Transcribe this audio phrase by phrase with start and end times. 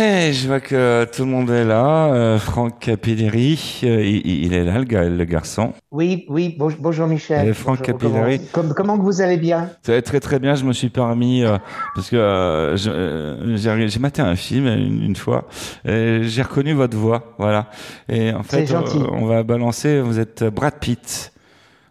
[0.00, 2.12] Eh, je vois que tout le monde est là.
[2.12, 5.72] Euh, Franck Capilleri, euh, il, il est là, le, gars, le garçon.
[5.90, 7.48] Oui, oui, bon- bonjour Michel.
[7.48, 8.38] Et Franck Bonjour, Capilleri.
[8.52, 9.70] Comment, comme- comment que vous allez bien?
[9.82, 10.54] Ça va très très bien.
[10.54, 11.56] Je me suis permis euh,
[11.96, 15.48] parce que j'ai maté un film une, une fois.
[15.84, 17.68] et J'ai reconnu votre voix, voilà.
[18.08, 18.72] Et en fait,
[19.10, 20.00] on va balancer.
[20.00, 21.32] Vous êtes Brad Pitt.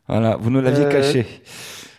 [0.08, 1.26] Voilà, vous nous l'aviez caché.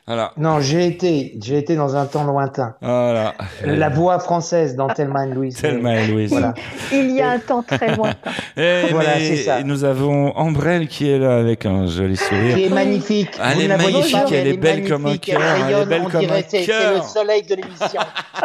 [0.09, 2.75] Voilà, Non, j'ai été, j'ai été dans un temps lointain.
[2.81, 3.35] voilà.
[3.63, 5.57] La voix française dans Thelma et Louise.
[5.61, 6.31] Thelma et Louise.
[6.31, 6.55] Voilà.
[6.91, 8.31] Il y a un temps très lointain.
[8.57, 9.63] Et Voilà, mais c'est ça.
[9.63, 12.55] Nous avons Ambrelle qui est là avec un joli sourire.
[12.57, 13.39] Qui est magnifique.
[13.39, 16.03] Elle Vous est magnifique, pas, elle est belle comme un cœur, elle est rayonne, belle
[16.07, 16.95] on comme dirait un c'est- C'est cœur.
[16.95, 18.01] le soleil de l'émission.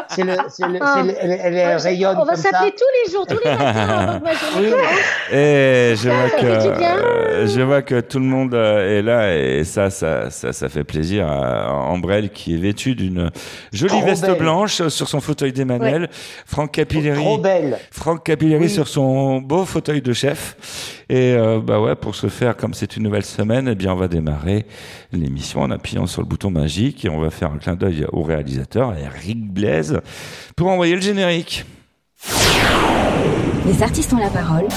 [0.09, 1.01] C'est le, c'est le, Ah.
[1.05, 4.23] le- elle, elle- rayonne On va s'appeler tous les jours, tous les matins avant que
[4.25, 4.69] ma journée Oui.
[4.71, 5.31] commence.
[5.31, 9.89] Et je vois que je vois que tout le monde euh, est là et ça
[9.89, 13.31] ça ça, ça fait plaisir à Ambrelle qui est vêtue d'une
[13.71, 14.37] jolie Trop veste belle.
[14.37, 16.09] blanche sur son fauteuil d'Emmanuel,
[16.45, 17.77] Franck Capilleri, Trop belle.
[17.91, 18.69] Franck Capilleri Oui.
[18.69, 21.03] sur son beau fauteuil de chef.
[21.09, 23.97] Et euh, bah ouais, pour ce faire, comme c'est une nouvelle semaine, eh bien on
[23.97, 24.65] va démarrer
[25.11, 28.21] l'émission en appuyant sur le bouton magique et on va faire un clin d'œil au
[28.23, 29.99] réalisateur, Eric Blaise,
[30.55, 31.65] pour envoyer le générique.
[33.65, 34.67] Les artistes ont la parole.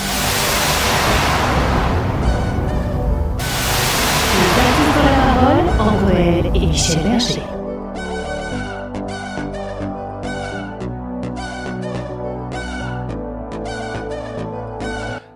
[6.55, 7.43] Et Michel Berger.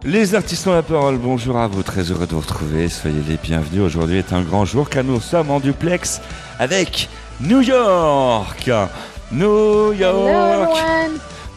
[0.02, 3.36] Les artistes ont la parole, bonjour à vous, très heureux de vous retrouver, soyez les
[3.36, 3.82] bienvenus.
[3.82, 6.20] Aujourd'hui est un grand jour car nous sommes en duplex
[6.58, 7.08] avec
[7.40, 8.70] New York.
[9.30, 10.76] New York.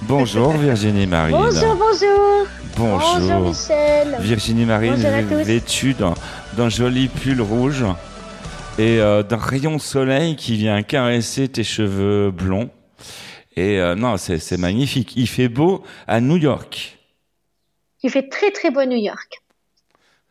[0.03, 1.35] Bonjour Virginie Marine.
[1.35, 2.47] Bonjour, bonjour.
[2.77, 3.49] Bonjour, Bonjour.
[3.49, 4.17] Michel.
[4.19, 5.35] Virginie tous.
[5.45, 5.95] vêtue
[6.55, 7.85] d'un joli pull rouge
[8.79, 12.71] et euh, d'un rayon de soleil qui vient caresser tes cheveux blonds.
[13.55, 15.13] Et euh, non, c'est magnifique.
[15.15, 16.97] Il fait beau à New York.
[18.01, 19.42] Il fait très très beau New York.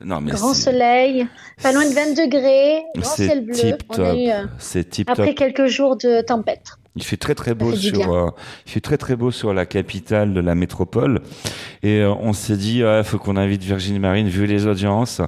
[0.04, 1.26] Non, mais Grand soleil,
[1.62, 3.54] pas loin de 22 degrés, grand ciel bleu.
[3.54, 5.36] tip On a eu, euh, tip après top.
[5.36, 6.72] quelques jours de tempête.
[6.94, 8.28] Il fait très très beau sur, euh,
[8.66, 11.22] il fait très très beau sur la capitale de la métropole.
[11.82, 15.22] Et euh, on s'est dit, il faut qu'on invite Virginie Marine, vu les audiences,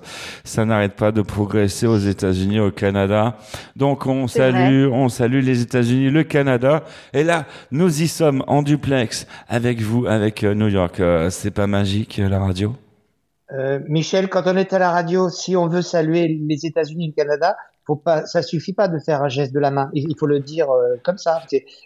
[0.44, 3.38] ça n'arrête pas de progresser aux États-Unis, au Canada.
[3.77, 6.84] Donc on salue, on salue les États-Unis, le Canada.
[7.15, 11.00] Et là, nous y sommes en duplex avec vous, avec euh, New York.
[11.31, 12.77] C'est pas magique la radio?
[13.54, 17.09] Euh, Michel, quand on est à la radio, si on veut saluer les États-Unis et
[17.09, 17.56] le Canada,
[17.87, 19.91] faut pas, ça suffit pas de faire un geste de la main.
[19.92, 21.42] Il il faut le dire euh, comme ça.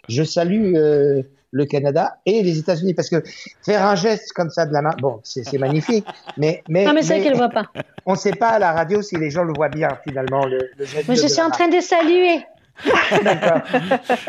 [0.07, 1.21] Je salue euh,
[1.51, 3.21] le Canada et les États-Unis parce que
[3.63, 6.05] faire un geste comme ça de la main, bon, c'est magnifique,
[6.37, 7.65] mais mais, Non, mais c'est vrai qu'elle voit pas.
[8.05, 10.59] on ne sait pas à la radio si les gens le voient bien finalement le,
[10.77, 11.09] le geste.
[11.09, 11.49] De je suis en main.
[11.51, 12.45] train de saluer.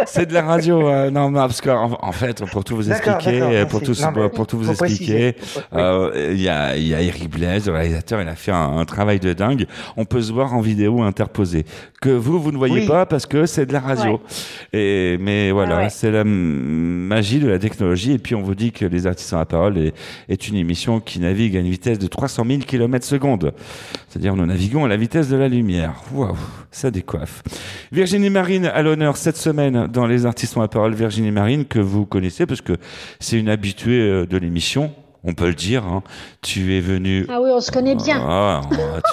[0.07, 3.41] C'est de la radio, euh, non, non, parce qu'en en fait, pour tout vous expliquer,
[3.41, 5.37] d'accord, pour tout, Non, mais pour tout vous expliquer,
[5.75, 8.85] euh, il y a, y a Eric Blaise, le réalisateur, il a fait un, un
[8.85, 9.67] travail de dingue.
[9.97, 11.65] On peut se voir en vidéo interposée.
[12.01, 12.87] Que vous, vous ne voyez Oui.
[12.87, 14.21] pas parce que c'est de la radio.
[14.73, 15.91] Et, mais voilà, Ah ouais.
[15.91, 18.13] c'est la magie de la technologie.
[18.13, 19.95] Et puis, on vous dit que Les Artistes à la Parole est,
[20.29, 23.53] est une émission qui navigue à une vitesse de 300 000 km secondes.
[24.09, 25.93] C'est-à-dire, nous naviguons à la vitesse de la lumière.
[26.13, 26.35] Waouh,
[26.71, 27.43] ça décoiffe.
[27.93, 30.95] Virginie Marine à l'honneur cette semaine dans Les Artistes la parole.
[30.95, 32.73] Virginie Marine que vous connaissez parce que
[33.19, 34.95] c'est une habituée euh, de l'émission.
[35.25, 35.85] On peut le dire.
[35.87, 36.03] hein.
[36.43, 37.27] Tu es venue.
[37.29, 38.25] Ah oui, on se connaît bien.
[38.27, 38.63] Ah,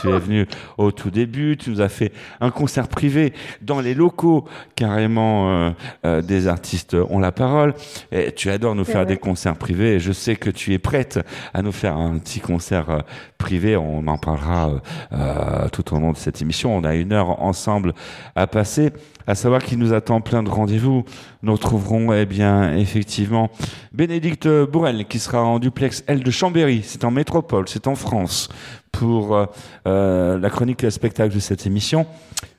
[0.01, 0.47] tu es venu
[0.78, 1.57] au tout début.
[1.57, 4.45] Tu nous as fait un concert privé dans les locaux
[4.75, 5.69] carrément euh,
[6.06, 7.73] euh, des artistes ont la parole.
[8.12, 9.95] Et tu adores nous faire des concerts privés.
[9.95, 11.19] Et je sais que tu es prête
[11.53, 13.00] à nous faire un petit concert euh,
[13.38, 13.75] privé.
[13.75, 14.72] On en parlera
[15.12, 16.75] euh, tout au long de cette émission.
[16.75, 17.94] On a une heure ensemble
[18.35, 18.91] à passer.
[19.29, 21.03] À savoir qu'il nous attend plein de rendez-vous.
[21.47, 23.49] Nous retrouverons, eh bien, effectivement,
[23.93, 26.81] Bénédicte Bourrel, qui sera en duplex L de Chambéry.
[26.83, 28.49] C'est en métropole, c'est en France,
[28.91, 29.45] pour euh,
[29.87, 32.05] euh, la chronique spectacle de cette émission.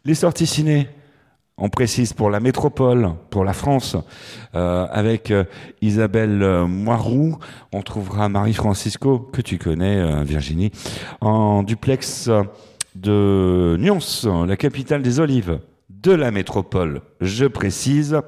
[0.07, 0.89] Les sorties ciné,
[1.59, 3.95] on précise pour la métropole, pour la France,
[4.55, 5.35] euh, avec
[5.83, 7.37] Isabelle Moiroux.
[7.75, 10.71] On trouvera Marie-Francisco, que tu connais, Virginie,
[11.21, 12.31] en duplex
[12.95, 15.59] de Nyons, la capitale des olives
[15.91, 18.19] de la métropole, je précise.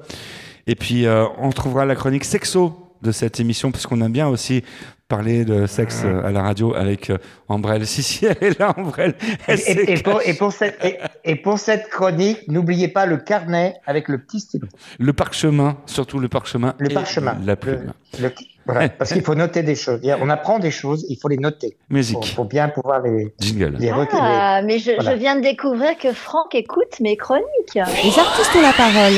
[0.67, 4.27] Et puis, euh, on trouvera la chronique sexo de cette émission, parce qu'on aime bien
[4.27, 4.63] aussi
[5.07, 7.17] parler de sexe euh, à la radio avec euh,
[7.49, 7.85] Ambrelle.
[7.87, 9.15] Si, si, elle est là, Ambrelle.
[9.47, 9.59] Elle
[9.89, 14.07] Et, pour, et, pour cette, et, et pour cette chronique, n'oubliez pas le carnet avec
[14.07, 14.67] le petit stylo.
[14.99, 16.75] Le parchemin, surtout le parchemin.
[16.77, 17.35] Le et parchemin.
[17.43, 17.91] La plume.
[18.19, 18.33] Le- le-
[18.67, 19.99] voilà, parce qu'il faut noter des choses.
[20.21, 21.75] On apprend des choses, il faut les noter.
[21.89, 22.23] Il Musique.
[22.35, 23.75] faut, bien pouvoir les, Jingle.
[23.79, 24.21] les reculer.
[24.23, 25.11] Ah, mais je, Voilà.
[25.13, 27.43] je viens de découvrir que Franck écoute mes chroniques.
[27.73, 29.13] Les artistes ont la parole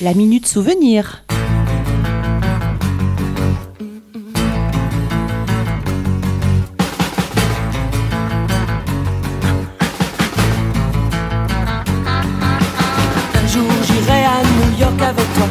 [0.00, 1.22] la minute souvenir.
[13.34, 15.48] Un jour j'irai à New York avec toi.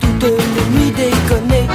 [0.00, 1.66] Toutes les nuits déconner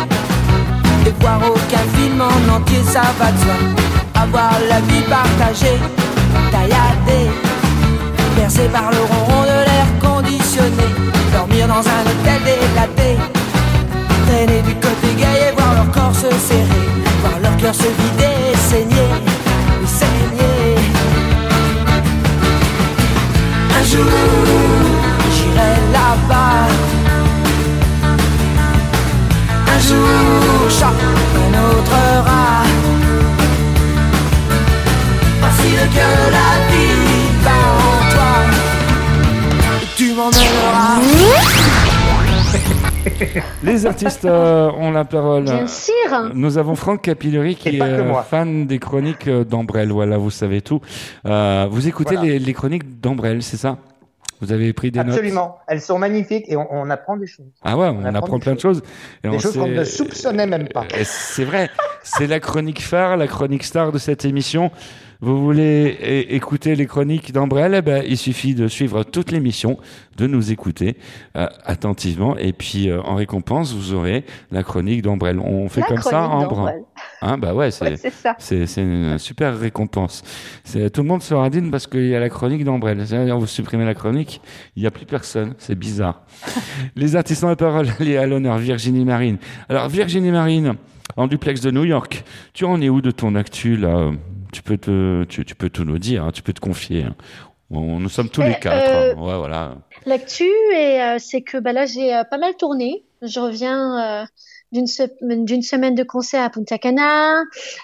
[1.06, 3.54] Et voir aucun film en entier ça va de soi.
[4.16, 5.80] Avoir la vie partagée,
[6.52, 7.30] tailladée.
[8.36, 11.06] Bercée par le ronron de l'air conditionné.
[11.68, 13.18] Dans un hôtel délaté,
[14.28, 16.64] traîner du côté gay et voir leur corps se serrer,
[17.22, 18.05] voir leur cœur se vider
[43.76, 45.44] Les artistes euh, ont la parole.
[45.44, 46.32] Bien sûr.
[46.34, 49.92] Nous avons Franck Capilleri qui est euh, fan des chroniques euh, d'Ambrel.
[49.92, 50.80] Voilà, vous savez tout.
[51.26, 52.32] Euh, vous écoutez Voilà.
[52.32, 53.78] les, les chroniques d'Ambrel, c'est ça?
[54.40, 55.10] Vous avez pris des notes?
[55.10, 55.58] Absolument.
[55.68, 57.48] Elles sont magnifiques et on, on apprend des choses.
[57.64, 58.82] Ah ouais, on, apprend plein de choses.
[59.24, 60.86] Et Des on choses qu'on ne soupçonnait même pas.
[61.04, 61.70] C'est vrai,
[62.06, 64.72] c'est la chronique phare, la chronique star de cette émission.
[65.22, 65.98] Vous voulez
[66.30, 69.80] écouter les chroniques d'Ambrel eh ben, Il suffit de suivre toute l'émission,
[70.18, 70.98] de nous écouter
[71.36, 75.40] euh, attentivement, et puis euh, en récompense, vous aurez la chronique d'Ambrel.
[75.40, 76.70] On fait La comme ça, Ambre?
[77.22, 80.22] hein, Bah ouais, c'est Ouais, une super récompense.
[80.64, 83.02] C'est tout le monde sera digne parce qu'il y a la chronique d'Ambrel.
[83.08, 84.42] C'est-à-dire, Vous supprimez la chronique,
[84.76, 85.56] il n'y a plus personne.
[85.58, 86.22] C'est bizarre.
[86.96, 87.88] Les artistes ont la parole.
[88.20, 89.38] À l'honneur, Virginie Marine.
[89.70, 90.76] Alors, Virginie Marine,
[91.18, 92.24] en duplex de New York,
[92.54, 94.12] tu en es où de ton actu là?
[94.52, 97.04] Tu peux te, tu, tu peux tout nous dire, hein, tu peux te confier.
[97.04, 97.16] hein.
[97.72, 98.96] On- nous sommes tous Eh, les quatre.
[98.96, 99.18] euh, hein.
[99.20, 99.78] Ouais, voilà.
[100.06, 100.46] L'actu,
[100.76, 103.04] euh, c'est que bah, là, j'ai euh, pas mal tourné.
[103.22, 104.26] Je reviens euh,
[104.72, 107.42] d'une se- d'une semaine de concert à Punta Cana.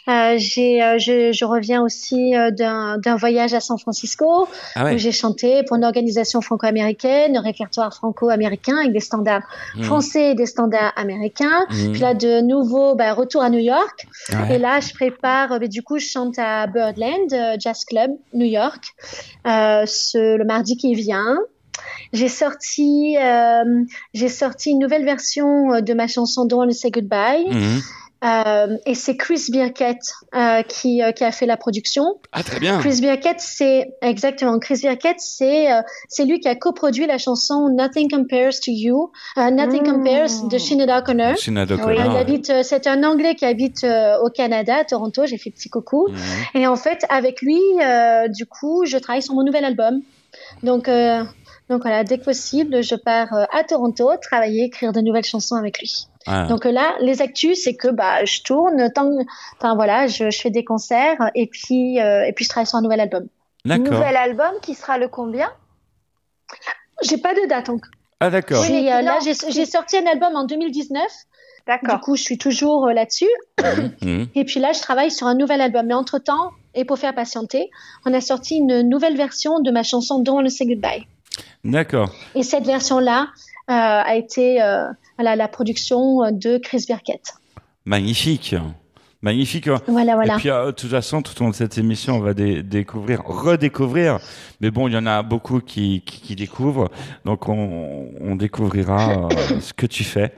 [0.07, 4.85] Euh, j'ai, euh, je, je reviens aussi euh, d'un d'un voyage à San Francisco Ah
[4.85, 4.95] ouais.
[4.95, 9.43] où j'ai chanté pour une organisation franco-américaine, un répertoire franco-américain avec des standards
[9.75, 9.83] Mmh.
[9.83, 11.65] français et des standards américains.
[11.69, 11.91] Mmh.
[11.91, 14.05] Puis là, de nouveau, bah, retour à New York.
[14.29, 14.55] Ouais.
[14.55, 18.45] Et là, je prépare, mais du coup, je chante à Birdland euh, Jazz Club, New
[18.45, 18.83] York,
[19.47, 21.37] euh, ce, le mardi qui vient.
[22.13, 23.83] J'ai sorti, euh,
[24.13, 27.45] j'ai sorti une nouvelle version euh, de ma chanson Don't Wanna Say Goodbye.
[27.49, 27.79] Mmh.
[28.23, 29.97] Euh, et c'est Chris Birkett
[30.35, 32.19] euh, qui, euh, qui a fait la production.
[32.31, 32.77] Ah, très bien.
[32.79, 37.69] Chris Birkett, c'est exactement Chris Birkett, c'est euh, c'est lui qui a coproduit la chanson
[37.69, 39.91] Nothing Compares to You, Nothing Mm.
[39.91, 41.35] Compares de Sinead O'Connor.
[41.35, 42.19] Sinead O'Connor, il ouais.
[42.19, 45.25] habite, euh, c'est un Anglais qui habite euh, au Canada, à Toronto.
[45.25, 46.07] J'ai fait petit coucou.
[46.09, 46.57] Mmh.
[46.59, 50.01] Et en fait, avec lui, euh, du coup, je travaille sur mon nouvel album.
[50.61, 51.23] Donc, euh,
[51.71, 55.55] donc voilà, dès que possible, je pars euh, à Toronto travailler, écrire de nouvelles chansons
[55.55, 56.05] avec lui.
[56.27, 56.45] Ah.
[56.47, 59.09] Donc euh, là, les actus, c'est que bah je tourne, tant,
[59.57, 62.77] enfin voilà, je, je fais des concerts et puis euh, et puis je travaille sur
[62.77, 63.27] un nouvel album.
[63.63, 63.93] D'accord.
[63.93, 65.49] Nouvel album qui sera le combien?
[67.03, 67.89] J'ai pas de date encore.
[68.19, 68.61] Ah, d'accord.
[68.61, 69.19] Oui, J'ai, euh, là,
[69.65, 71.03] sorti un album en 2019.
[71.03, 71.09] Du
[71.67, 72.01] D'accord.
[72.01, 73.29] coup, je suis toujours euh, là-dessus.
[74.01, 74.23] Mmh.
[74.33, 75.85] Et puis là, je travaille sur un nouvel album.
[75.87, 77.69] Mais entre temps, et pour faire patienter,
[78.05, 81.05] on a sorti une nouvelle version de ma chanson Don't Wanna Say Goodbye.
[81.63, 82.11] D'accord.
[82.35, 83.27] Et cette version-là
[83.69, 84.87] euh, a été euh,
[85.19, 87.33] la production de Chris Birkett.
[87.85, 88.55] Magnifique.
[89.23, 89.69] Magnifique.
[89.87, 90.33] Voilà, voilà.
[90.33, 92.63] Et puis, euh, de toute façon, tout au long de cette émission, on va dé-
[92.63, 94.17] découvrir, redécouvrir.
[94.61, 96.89] Mais bon, il y en a beaucoup qui, qui, qui découvrent.
[97.23, 100.33] Donc, on, on découvrira euh, ce que tu fais.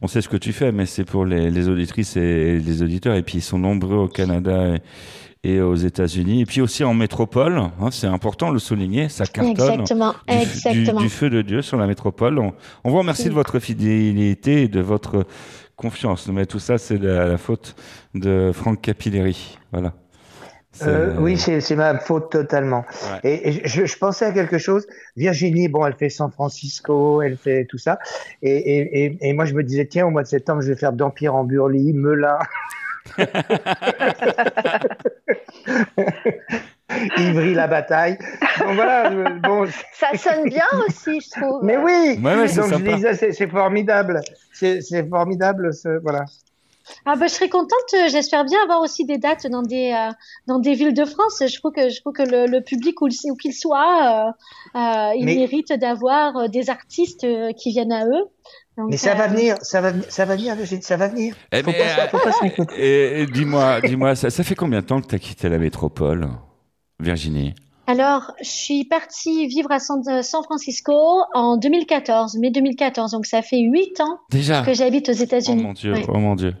[0.00, 3.16] On sait ce que tu fais, mais c'est pour les, les auditrices et les auditeurs.
[3.16, 4.82] Et puis, ils sont nombreux au Canada et,
[5.44, 6.42] et aux États-Unis.
[6.42, 7.58] Et puis aussi en métropole.
[7.58, 9.08] Hein, c'est important de le souligner.
[9.08, 9.52] Ça cartonne.
[9.52, 11.00] Exactement, Du, exactement.
[11.00, 12.38] du feu de Dieu sur la métropole.
[12.38, 12.52] On,
[12.84, 15.26] on vous remercie de votre fidélité et de votre
[15.76, 16.28] confiance.
[16.28, 17.74] Mais tout ça, c'est la, la faute
[18.14, 19.58] de Franck Capilleri.
[19.72, 19.94] Voilà.
[20.80, 22.86] Euh, oui, c'est c'est ma faute totalement.
[23.22, 23.30] Ouais.
[23.30, 24.86] Et, et je, je pensais à quelque chose.
[25.16, 27.98] Virginie, bon, elle fait San Francisco, elle fait tout ça.
[28.40, 30.78] Et, et, et, et moi, je me disais, tiens, au mois de septembre, je vais
[30.78, 32.38] faire d'Empire en Burly, Melun.
[37.16, 38.18] Ivry la bataille.
[38.60, 39.10] Donc voilà,
[39.42, 41.60] bon, Ça sonne bien aussi, je trouve.
[41.64, 42.18] mais oui.
[42.22, 44.20] Ouais, ouais, c'est Donc je disais, c'est- formidable.
[44.52, 46.24] C'est c'est formidable, ce, voilà.
[47.06, 47.70] Ah bah, je serais contente.
[47.94, 50.12] euh, J'espère bien avoir aussi des dates dans des euh,
[50.46, 51.42] dans des villes de France.
[51.46, 54.28] Je trouve que je trouve que le, le public où, où qu'il soit,
[54.74, 58.24] euh, euh, il Mais- mérite d'avoir des artistes qui viennent à eux.
[58.78, 61.34] Donc, Mais ça va venir, ça va, ça va venir, Virginie, ça va venir.
[61.52, 62.74] Eh Faut mais, pas, faut pas s'inquiéter.
[62.78, 65.58] Et, et dis-moi, dis-moi, ça, ça fait combien de temps que tu as quitté la
[65.58, 66.26] métropole,
[66.98, 67.54] Virginie?
[67.86, 70.92] Alors, je suis partie vivre à San, euh, San Francisco
[71.34, 73.10] en 2014, mai 2014.
[73.12, 75.62] Donc, ça fait huit ans Déjà que j'habite aux Oh États-Unis.
[75.62, 76.04] mon Dieu, Ouais.
[76.08, 76.54] oh mon Dieu.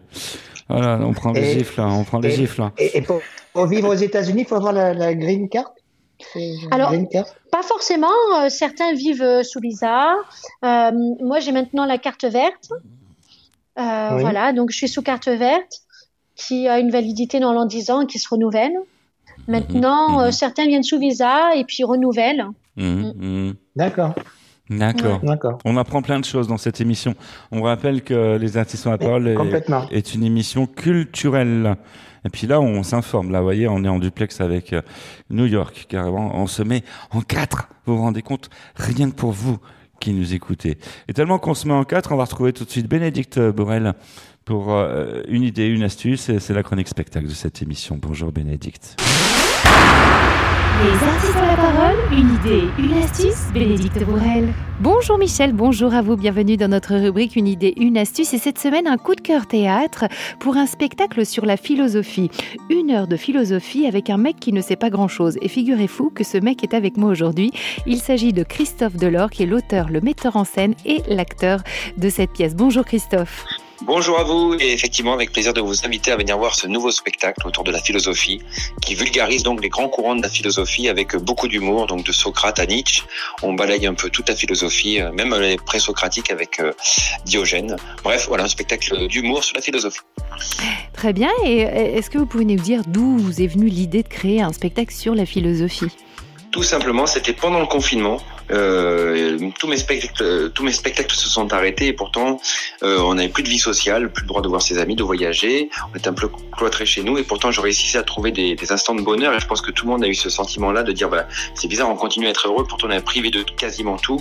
[0.68, 2.60] Voilà, on prend les Et- gifles, là, on prend les et- gifles.
[2.62, 2.72] là.
[2.78, 3.20] Et, et pour,
[3.52, 5.72] pour vivre aux États-Unis, il faut avoir la, la green card?
[6.70, 6.92] Alors-.
[7.50, 8.06] Pas forcément.
[8.38, 10.14] euh, certains vivent euh, sous visa.
[10.64, 12.70] Euh, moi, j'ai maintenant la carte verte.
[13.78, 14.20] Euh, Oui.
[14.22, 15.80] Voilà, donc je suis sous carte verte.
[16.34, 18.72] qui a une validité dans 10 ans et qui se renouvelle.
[19.48, 20.32] Maintenant, Mhm, euh, mhm.
[20.32, 22.46] certains viennent sous visa et puis renouvellent.
[22.76, 23.54] Mhm.
[23.76, 24.14] D'accord,
[24.70, 25.20] D'accord.
[25.22, 25.58] d'accord.
[25.64, 27.14] On apprend plein de choses dans cette émission.
[27.50, 29.86] On rappelle que les artistes ont la parole est, Complètement.
[29.90, 31.76] est une émission culturelle.
[32.24, 33.32] Et puis là, on s'informe.
[33.32, 34.80] Là, vous voyez, on est en duplex avec euh,
[35.28, 36.30] New York, carrément.
[36.36, 37.68] On se met en quatre.
[37.84, 38.48] Vous vous rendez compte?
[38.76, 39.58] Rien que pour vous
[40.00, 40.78] qui nous écoutez.
[41.08, 43.94] Et tellement qu'on se met en quatre, on va retrouver tout de suite Bénédicte Borel
[44.44, 46.28] pour euh, une idée, une astuce.
[46.28, 47.98] Et c'est la chronique spectacle de cette émission.
[48.00, 48.96] Bonjour Bénédicte.
[50.84, 54.52] Les artistes ont la parole, une idée, une astuce, Bénédicte Bourrel.
[54.80, 58.58] Bonjour Michel, bonjour à vous, bienvenue dans notre rubrique Une idée, une astuce et cette
[58.58, 60.06] semaine un coup de cœur théâtre
[60.40, 62.30] pour un spectacle sur la philosophie.
[62.68, 66.24] Une heure de philosophie avec un mec qui ne sait pas grand-chose et figurez-vous que
[66.24, 67.52] ce mec est avec moi aujourd'hui.
[67.86, 71.60] Il s'agit de Christophe Delors qui est l'auteur, le metteur en scène et l'acteur
[71.96, 72.56] de cette pièce.
[72.56, 73.44] Bonjour Christophe.
[73.84, 76.92] Bonjour à vous et effectivement avec plaisir de vous inviter à venir voir ce nouveau
[76.92, 78.40] spectacle autour de la philosophie
[78.80, 82.60] qui vulgarise donc les grands courants de la philosophie avec beaucoup d'humour donc de Socrate
[82.60, 83.02] à Nietzsche.
[83.42, 86.72] On balaye un peu toute la philosophie, euh, même les présocratiques avec euh,
[87.24, 87.76] Diogène.
[88.04, 90.00] Bref, voilà un spectacle d'humour sur la philosophie.
[90.92, 94.08] Très bien et est-ce que vous pouvez nous dire d'où vous est venue l'idée de
[94.08, 95.90] créer un spectacle sur la philosophie?
[96.52, 98.20] Tout simplement, c'était pendant le confinement.
[98.50, 102.38] Euh, tous mes spectacles, tous mes spectacles se sont arrêtés et pourtant
[102.82, 105.02] euh, on n'avait plus de vie sociale, plus le droit de voir ses amis, de
[105.02, 105.70] voyager.
[105.90, 108.72] On était un peu cloîtrés chez nous et pourtant je réussissais à trouver des, des
[108.72, 110.92] instants de bonheur et je pense que tout le monde a eu ce sentiment-là de
[110.92, 113.96] dire bah, c'est bizarre, on continue à être heureux, pourtant on est privé de quasiment
[113.96, 114.20] tout.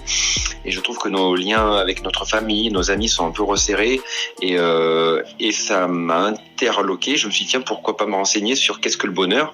[0.63, 3.99] Et je trouve que nos liens avec notre famille, nos amis sont un peu resserrés
[4.41, 7.17] et, euh, et ça m'a interloqué.
[7.17, 9.53] Je me suis dit tiens pourquoi pas me renseigner sur qu'est-ce que le bonheur?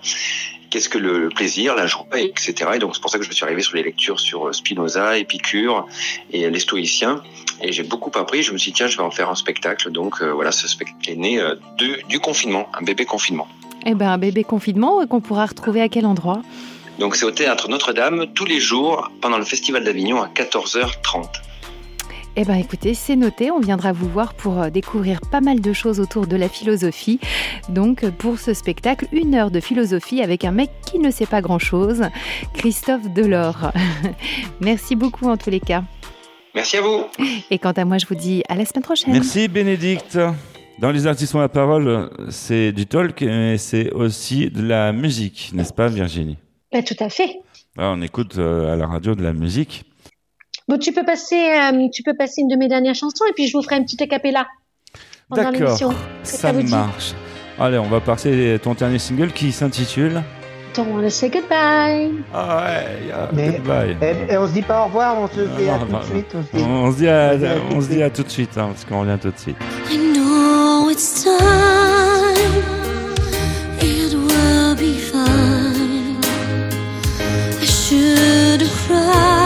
[0.69, 2.71] Qu'est-ce que le plaisir, la joie, etc.
[2.75, 5.87] Et donc c'est pour ça que je suis arrivé sur les lectures sur Spinoza, Épicure
[6.31, 7.23] et les stoïciens.
[7.61, 8.43] Et j'ai beaucoup appris.
[8.43, 9.91] Je me suis dit, tiens, je vais en faire un spectacle.
[9.91, 13.47] Donc euh, voilà, ce spectacle est né euh, de, du confinement, un bébé confinement.
[13.85, 16.41] Eh ben un bébé confinement qu'on pourra retrouver à quel endroit?
[16.99, 21.25] Donc c'est au théâtre Notre-Dame tous les jours pendant le Festival d'Avignon à 14h30.
[22.39, 25.73] Eh bien écoutez, c'est noté, on viendra vous voir pour euh, découvrir pas mal de
[25.73, 27.19] choses autour de la philosophie.
[27.67, 31.25] Donc euh, pour ce spectacle, une heure de philosophie avec un mec qui ne sait
[31.25, 32.03] pas grand-chose,
[32.53, 33.71] Christophe Delors.
[34.61, 35.83] Merci beaucoup en tous les cas.
[36.53, 37.05] Merci à vous.
[37.49, 39.13] Et quant à moi, je vous dis à la semaine prochaine.
[39.13, 40.19] Merci Bénédicte.
[40.77, 45.49] Dans les artistes ont la parole, c'est du talk, mais c'est aussi de la musique,
[45.55, 46.37] n'est-ce pas Virginie?
[46.71, 47.39] Ben, tout à fait.
[47.79, 49.85] Ah, On écoute euh, à la radio de la musique.
[50.67, 53.47] Bon, tu peux passer, euh, tu peux passer une de mes dernières chansons et puis
[53.47, 54.47] je vous ferai une petite acapella
[55.29, 55.91] pendant D'accord, l'émission.
[56.23, 57.13] ça, ça marche.
[57.59, 60.21] Allez, on va passer ton dernier single qui s'intitule
[60.75, 62.11] Don't wanna say goodbye.
[62.33, 63.97] Ah ouais, yeah, Mais- goodbye.
[64.01, 66.35] Et, et on se dit pas au revoir, on se dit à tout de suite.
[66.53, 67.07] On se dit...
[67.07, 67.33] À,
[67.73, 68.49] On se dit à tout de suite.
[68.49, 69.57] à tout de suite, hein, parce qu'on revient tout de suite.
[69.89, 71.33] I know it's time.
[73.81, 76.17] It will be fine.
[77.61, 79.36] I should have cried.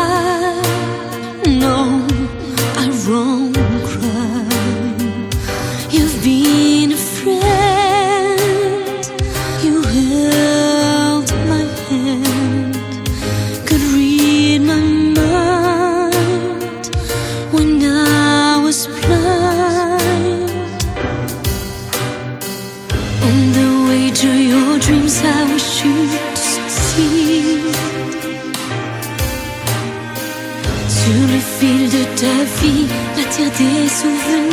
[33.50, 34.51] Des souvenirs.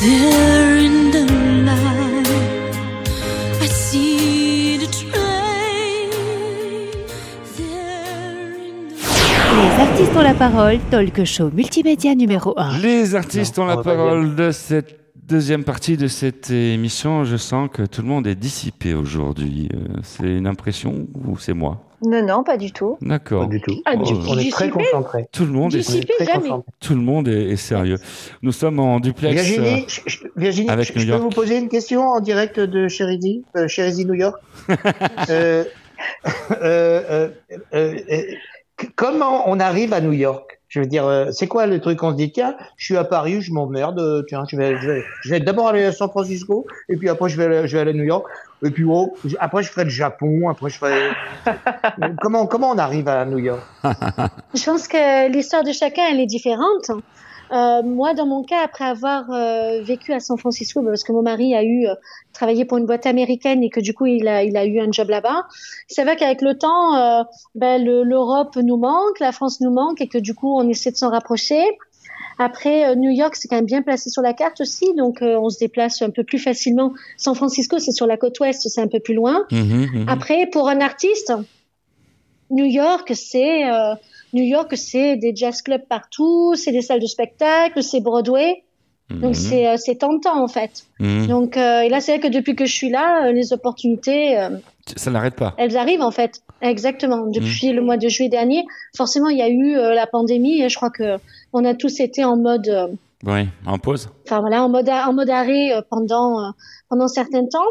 [0.00, 1.24] There in the
[1.64, 2.26] light.
[3.60, 6.10] I see the train
[7.56, 9.02] there in the
[9.56, 12.78] Les artistes ont la parole, talk show multimédia numéro 1.
[12.78, 17.24] Les artistes Non, ont on la parole de cette deuxième partie de cette émission.
[17.24, 19.68] Je sens que tout le monde est dissipé aujourd'hui.
[19.74, 21.89] Euh, C'est une impression ou c'est moi?
[22.02, 22.96] Non, non, pas du tout.
[23.00, 23.42] D'accord.
[23.44, 23.74] Pas du tout.
[23.84, 25.26] Ah, du- On est très Dissipé concentrés.
[25.32, 26.40] Tout le monde est, est très
[26.80, 27.96] tout le monde est, est sérieux.
[28.42, 29.34] Nous sommes en duplex.
[29.34, 32.58] Virginie, je, je- Virginie, avec je, New je peux vous poser une question en direct
[32.58, 33.66] de Chérisy, euh,
[34.04, 34.36] New York?
[35.30, 35.64] Euh,
[36.62, 37.28] euh, euh,
[37.74, 38.22] euh, euh,
[38.96, 40.58] comment on arrive à New York?
[40.68, 43.02] Je veux dire, euh, c'est quoi le truc On se dit, tiens, je suis à
[43.04, 46.08] Paris, je m'emmerde, euh, tiens, je vais, je vais, je vais d'abord aller à San
[46.08, 48.24] Francisco, et puis après je vais, aller- je vais aller à New York,
[48.64, 51.10] et puis oh, après je ferai le Japon, après je ferai.
[52.20, 53.60] comment, comment on arrive à New York?
[54.54, 56.90] Je pense que l'histoire de chacun, elle est différente.
[57.52, 61.12] Euh, moi, dans mon cas, après avoir euh, vécu à San Francisco, bah, parce que
[61.12, 61.94] mon mari a eu euh,
[62.32, 64.90] travaillé pour une boîte américaine et que du coup, il a, il a eu un
[64.92, 65.46] job là-bas,
[65.88, 67.24] c'est vrai qu'avec le temps,
[67.54, 70.90] ben, le- l'Europe nous manque, la France nous manque et que du coup, on essaie
[70.92, 71.62] de s'en rapprocher.
[72.42, 75.36] Après, euh, New York, c'est quand même bien placé sur la carte aussi, donc euh,
[75.38, 76.94] on se déplace un peu plus facilement.
[77.18, 79.44] San Francisco, c'est sur la côte ouest, c'est un peu plus loin.
[79.52, 80.08] Mhm, mhm.
[80.08, 81.34] Après, pour un artiste,
[82.50, 83.94] New York, c'est euh,
[84.32, 88.62] New York, c'est des jazz clubs partout, c'est des salles de spectacle, c'est Broadway.
[89.10, 89.34] Donc Mhm.
[89.34, 90.84] c'est euh, c'est tentant en fait.
[91.00, 94.38] Donc euh, et là c'est vrai que depuis que je suis là, euh, les opportunités,
[94.38, 94.50] euh,
[94.94, 95.52] Ça n'arrête pas.
[95.58, 96.42] elles arrivent en fait.
[96.62, 97.26] Exactement.
[97.26, 98.64] Depuis le mois de juillet dernier,
[98.96, 101.16] forcément il y a eu la pandémie et je crois que
[101.52, 102.88] on a tous été en mode, euh,
[103.24, 104.08] Oui, en pause.
[104.26, 106.50] enfin voilà, en mode en mode arrêt euh, pendant euh,
[106.88, 107.66] pendant certains temps.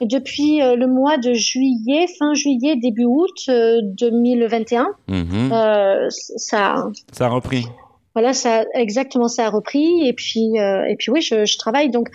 [0.00, 5.50] Et depuis le mois de juillet, fin juillet, début août euh, 2021, Mhm.
[5.52, 7.66] euh, ça, Ça a repris.
[8.14, 10.06] voilà, ça exactement, ça a repris.
[10.06, 11.90] Et puis, euh, et puis oui, je, je travaille.
[11.90, 12.10] Donc,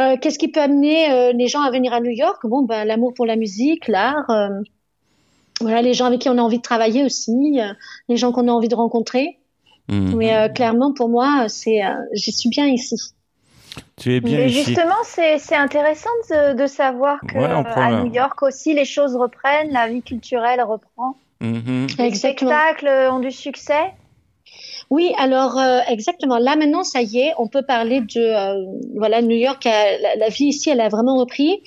[0.00, 2.40] euh, qu'est-ce qui peut amener les gens à venir à New York?
[2.44, 4.26] Bon, ben, l'amour pour la musique, l'art.
[5.62, 7.58] voilà, les gens avec qui on a envie de travailler aussi,
[8.08, 9.38] les gens qu'on a envie de rencontrer.
[9.88, 10.16] Mhm.
[10.16, 12.96] Mais euh, clairement, pour moi, c'est, euh, j'y suis bien ici.
[13.96, 14.64] Tu es bien Et ici.
[14.64, 18.84] justement, c'est c'est intéressant de, de savoir que Ouais, à la- New York aussi, les
[18.84, 21.16] choses reprennent, la vie culturelle reprend.
[21.40, 21.88] Mhm.
[21.98, 22.50] Les Exactement.
[22.52, 23.92] spectacles ont du succès.
[24.90, 26.38] Oui, alors euh, exactement.
[26.38, 28.64] Là maintenant, ça y est, on peut parler de euh,
[28.96, 29.64] voilà New York.
[29.66, 31.62] a- la, la vie ici, elle a vraiment repris.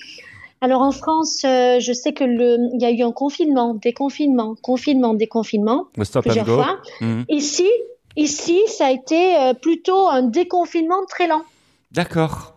[0.62, 4.56] Alors en France, euh, je sais que le, il y a eu un confinement, déconfinement,
[4.62, 5.86] confinement, déconfinement
[6.24, 6.78] plusieurs fois.
[7.02, 7.26] Mhm.
[7.30, 7.68] Ici,
[8.18, 11.44] ici, ça a été euh, plutôt un déconfinement très lent.
[11.92, 12.54] D'accord.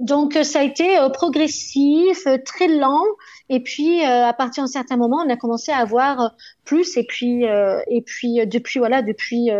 [0.00, 3.04] Donc euh, ça a été euh, progressif, très lent,
[3.48, 6.32] et puis à partir d'un certain moment, on a commencé à avoir
[6.64, 9.50] plus, et puis et puis depuis voilà, depuis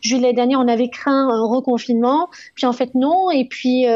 [0.00, 3.86] juillet dernier, on avait craint un reconfinement, puis en fait non, et puis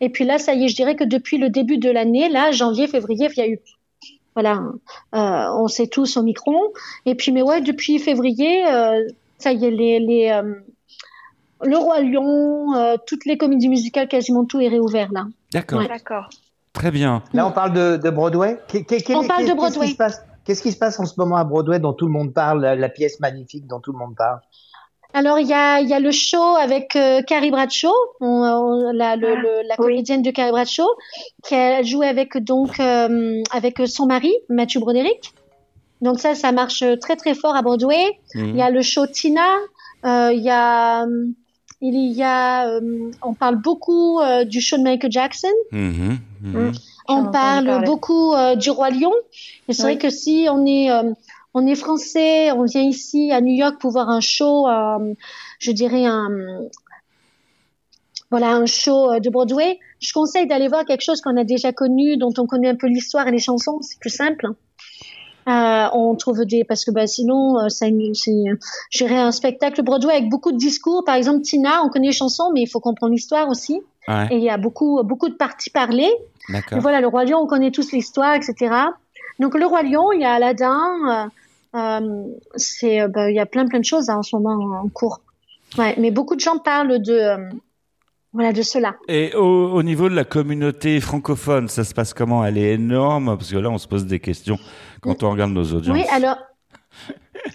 [0.00, 2.50] et puis là, ça y est, je dirais que depuis le début de l'année, là,
[2.50, 3.60] janvier, février, il y a eu
[4.36, 4.62] voilà,
[5.14, 6.60] euh, on sait tous au micron,
[7.06, 9.02] et puis mais ouais, depuis février, euh,
[9.38, 10.54] ça y est, les les euh,
[11.62, 15.24] le Roi Lion, euh, toutes les comédies musicales, quasiment tout est réouvert là.
[15.52, 15.80] D'accord.
[15.80, 15.88] Ouais.
[15.88, 16.28] D'accord.
[16.72, 17.22] Très bien.
[17.32, 18.58] Là, on parle de, de Broadway.
[19.08, 19.86] On parle de Broadway.
[19.86, 22.04] Qu'est-ce qui se passe Qu'est-ce qui se passe en ce moment à Broadway dont tout
[22.06, 24.40] le monde parle, la, la pièce magnifique dont tout le monde parle?
[25.14, 28.92] Alors il y a, il y a le show avec euh, Carrie Bradshaw, on- on-
[28.92, 29.86] la, le- le- la oui.
[29.86, 30.86] comédienne de Carrie Bradshaw,
[31.42, 35.32] qui a joué avec donc euh, avec son mari Matthew Broderick.
[36.02, 38.04] Donc ça, ça marche très très fort à Broadway.
[38.34, 38.48] Mhm.
[38.50, 39.46] Il y a le show Tina,
[40.04, 41.26] euh, il y a euh,
[41.82, 45.48] il y a, euh, on parle beaucoup euh, du show de Michael Jackson.
[45.72, 46.18] Mhm.
[46.42, 46.68] Mhm.
[46.68, 46.72] Mm.
[47.08, 49.12] On parle beaucoup euh, du roi lion.
[49.68, 49.92] Et c'est Oui.
[49.94, 51.12] vrai que si on est euh,
[51.54, 55.14] on est français, on vient ici à New York pour voir un show, euh,
[55.58, 56.28] je dirais un
[58.30, 59.78] voilà un show euh, de Broadway.
[60.00, 62.86] Je conseille d'aller voir quelque chose qu'on a déjà connu, dont on connaît un peu
[62.88, 63.78] l'histoire et les chansons.
[63.82, 64.48] C'est plus simple.
[65.48, 67.92] Euh, on trouve des parce que bah sinon euh, c'est
[68.92, 72.50] dirais un spectacle Broadway avec beaucoup de discours par exemple Tina on connaît les chansons
[72.52, 74.28] mais il faut comprendre l'histoire aussi Ouais.
[74.30, 76.12] et il y a beaucoup beaucoup de parties parlées
[76.48, 78.74] et voilà, le roi lion, on connaît tous l'histoire, etc.
[79.38, 81.30] Donc le roi lion, il y a Aladdin,
[81.74, 84.36] euh, euh, c'est, euh, bah, il y a plein plein de choses hein, en ce
[84.36, 85.20] moment en cours.
[85.76, 87.36] Ouais, mais beaucoup de gens parlent de, euh,
[88.36, 88.94] voilà, de cela.
[89.08, 92.44] Et au, au niveau de la communauté francophone, ça se passe comment?
[92.44, 94.58] Elle est énorme parce que là, on se pose des questions
[95.00, 95.96] quand on regarde nos audiences.
[95.96, 96.36] Oui, alors,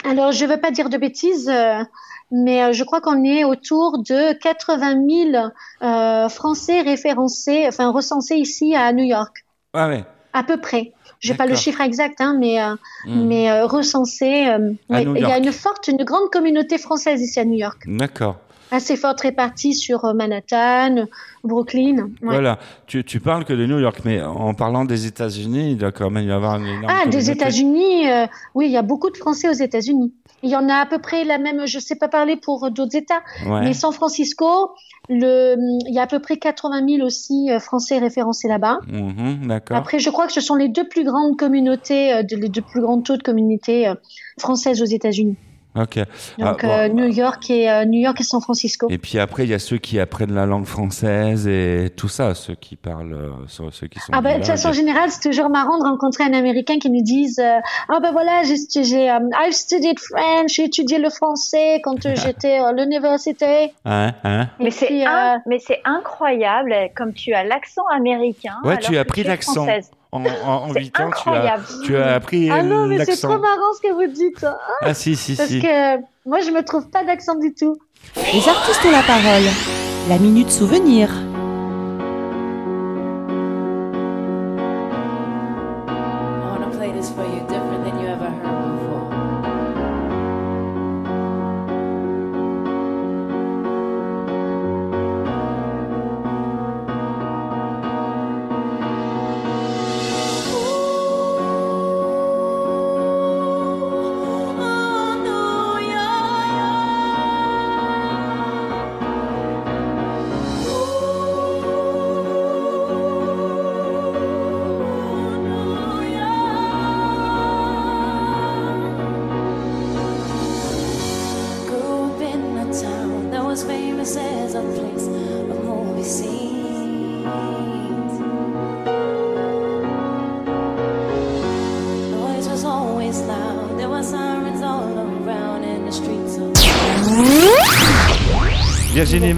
[0.04, 1.84] alors je veux pas dire de bêtises, euh,
[2.32, 5.48] mais euh, je crois qu'on est autour de 80 000
[5.84, 10.04] euh, Français référencés, enfin recensés ici à New York, Ah ouais.
[10.34, 10.94] à peu près.
[11.20, 12.74] J'ai pas le chiffre exact, hein, mais euh,
[13.06, 13.28] Mhm.
[13.28, 14.48] mais recensés.
[14.90, 15.04] ouais.
[15.04, 18.38] Il y a une forte, une grande communauté française ici à New York, D'accord.
[18.72, 21.06] Assez forte répartie sur euh, Manhattan,
[21.44, 21.98] Brooklyn.
[21.98, 22.10] ouais.
[22.22, 22.60] Voilà.
[22.88, 26.10] Tu, tu parles que de New York, mais en parlant des États-Unis, il doit quand
[26.10, 27.30] même y avoir une énorme Ah, des.
[27.32, 30.14] États-Unis, euh, oui, il y a beaucoup de Français aux États-Unis.
[30.44, 32.70] Il y en a à peu près la même, je sais pas parler pour euh,
[32.70, 33.62] d'autres États, Ouais.
[33.62, 34.72] mais San Francisco,
[35.10, 35.56] le,
[35.88, 38.80] il y a à peu près 80 000 aussi Français référencés là-bas.
[38.88, 39.60] Mhm.
[39.72, 43.02] Après, je crois que ce sont les deux plus grandes communautés, les deux plus grands
[43.02, 43.92] taux de communautés
[44.40, 45.36] françaises aux États-Unis.
[45.74, 45.98] Ok.
[46.38, 46.96] Donc Ah, euh, bon.
[46.96, 48.88] New York et euh, New York et San Francisco.
[48.90, 52.36] Et puis après, il y a ceux qui apprennent la langue française et tout ça,
[52.36, 54.12] ceux qui parlent, euh, ceux qui sont.
[54.12, 54.46] Ah ben, de bilingues.
[54.48, 58.12] façon générale, c'est toujours marrant de rencontrer un Américain qui nous dise euh, ah ben
[58.12, 63.74] voilà j'ai j'ai I've studied French, j'ai étudié le français quand j'étais à l'université.
[63.86, 64.50] Hein, hein?
[64.60, 68.56] Mais c'est euh, mais c'est incroyable comme tu as l'accent américain.
[68.64, 69.66] Ouais, alors tu as que pris l'accent.
[70.14, 70.30] En, en,
[70.70, 73.72] en C'est 8 ans, tu as, tu as appris Ah non mais c'est trop marrant
[73.76, 74.58] ce que vous dites hein.
[74.82, 75.62] Ah si, si, parce si.
[75.62, 77.78] que moi je me trouve pas d'accent du tout.
[78.34, 79.44] Les artistes ont la parole.
[80.10, 81.10] La minute souvenir.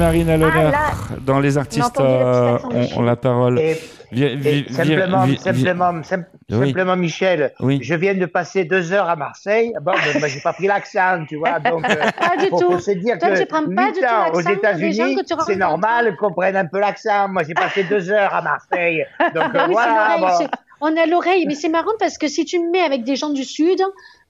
[0.03, 3.59] Marine à l'honneur là, dans les artistes euh, ont, ont la parole.
[3.59, 3.77] Et,
[4.11, 6.67] Vi- et vi- vi- simplement, vi- vi- simplement, sim- Oui.
[6.67, 7.79] simplement, Michel, Oui.
[7.81, 9.73] je viens de passer deux heures à Marseille.
[9.81, 11.59] Bon, ben, ben, j'ai pas pris l'accent, tu vois.
[11.71, 12.71] Donc, euh, Pas du faut, tout.
[12.73, 16.31] faut se dire Toi, que tu prends pas du tout aux États-Unis, c'est normal qu'on
[16.31, 17.27] prenne un peu l'accent.
[17.29, 19.03] Moi, j'ai passé deux heures à Marseille.
[19.35, 20.17] Donc Ah voilà.
[20.19, 20.47] bon.
[20.81, 23.29] On a l'oreille, mais c'est marrant parce que si tu me mets avec des gens
[23.29, 23.81] du sud,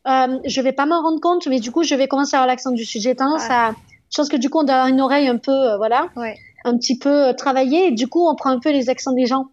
[0.07, 2.47] euh, je vais pas m'en rendre compte, mais du coup, je vais commencer à avoir
[2.47, 3.01] l'accent du sud.
[3.01, 3.71] J'ai tendance à,
[4.13, 6.35] je pense que du coup, on doit avoir une oreille un peu, euh, voilà, Ouais.
[6.65, 9.25] un petit peu euh, travaillée, et du coup, on prend un peu les accents des
[9.25, 9.47] gens.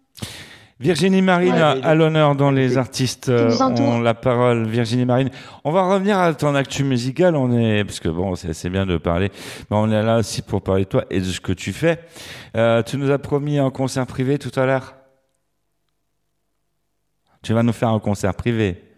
[0.79, 4.67] Virginie Marine Ouais, à, l'honneur dans les artistes euh, ont la parole.
[4.67, 5.29] Virginie Marine,
[5.63, 7.35] on va revenir à ton actu musical.
[7.35, 9.29] On est parce que bon, c'est c'est bien de parler,
[9.69, 11.99] mais on est là aussi pour parler de toi et de ce que tu fais.
[12.57, 14.95] Euh, tu nous as promis un concert privé tout à l'heure.
[17.43, 18.90] Tu vas nous faire un concert privé.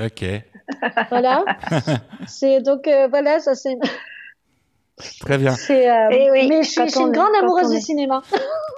[0.00, 0.24] Ok.
[1.10, 1.44] Voilà.
[2.26, 3.76] c'est donc voilà ça c'est
[5.20, 5.52] Très bien.
[5.70, 8.22] euh, Eh oui, mais je suis, je une grande amoureuse du cinéma.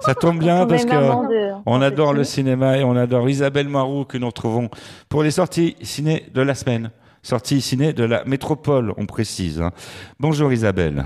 [0.01, 2.51] Ça tombe bien On parce que de- on adore le ciné.
[2.51, 4.69] cinéma et on adore Isabelle Marou que nous retrouvons
[5.09, 6.91] pour les sorties ciné de la semaine.
[7.21, 9.59] Sorties ciné de la métropole, on précise.
[9.61, 9.71] hein.
[10.19, 11.05] Bonjour Isabelle.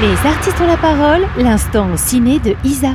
[0.00, 2.90] Les artistes ont la parole, l'instant ciné de Isa.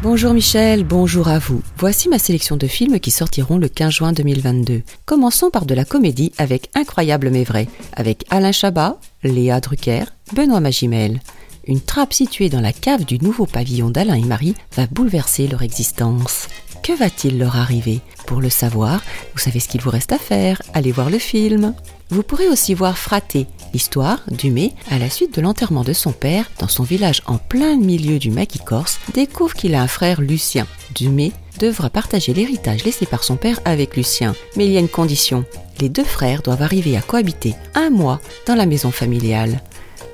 [0.00, 1.60] Bonjour Michel, bonjour à vous.
[1.76, 4.82] Voici ma sélection de films qui sortiront le 15 juin 2022.
[5.04, 10.60] Commençons par de la comédie avec Incroyable mais vrai, avec Alain Chabat, Léa Drucker, Benoît
[10.60, 11.20] Magimel.
[11.66, 15.62] Une trappe située dans la cave du nouveau pavillon d'Alain et Marie va bouleverser leur
[15.62, 16.46] existence.
[16.82, 19.02] Que va-t-il leur arriver Pour le savoir,
[19.34, 21.74] vous savez ce qu'il vous reste à faire, allez voir le film.
[22.10, 26.50] Vous pourrez aussi voir Fraté, l'histoire d'Humé, à la suite de l'enterrement de son père,
[26.58, 30.66] dans son village en plein milieu du maquis corse, découvre qu'il a un frère Lucien.
[30.94, 34.34] Dumé devra partager l'héritage laissé par son père avec Lucien.
[34.56, 35.44] Mais il y a une condition.
[35.80, 39.60] Les deux frères doivent arriver à cohabiter un mois dans la maison familiale.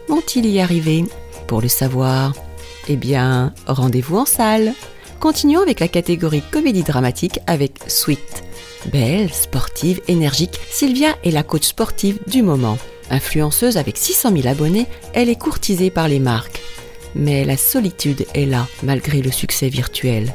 [0.09, 1.05] Vont-ils y arriver
[1.47, 2.35] Pour le savoir,
[2.89, 4.75] eh bien, rendez-vous en salle.
[5.25, 8.45] Continuons avec la catégorie comédie dramatique avec Sweet.
[8.93, 12.77] Belle, sportive, énergique, Sylvia est la coach sportive du moment.
[13.09, 16.61] Influenceuse avec 600 000 abonnés, elle est courtisée par les marques.
[17.15, 20.31] Mais la solitude est là, malgré le succès virtuel.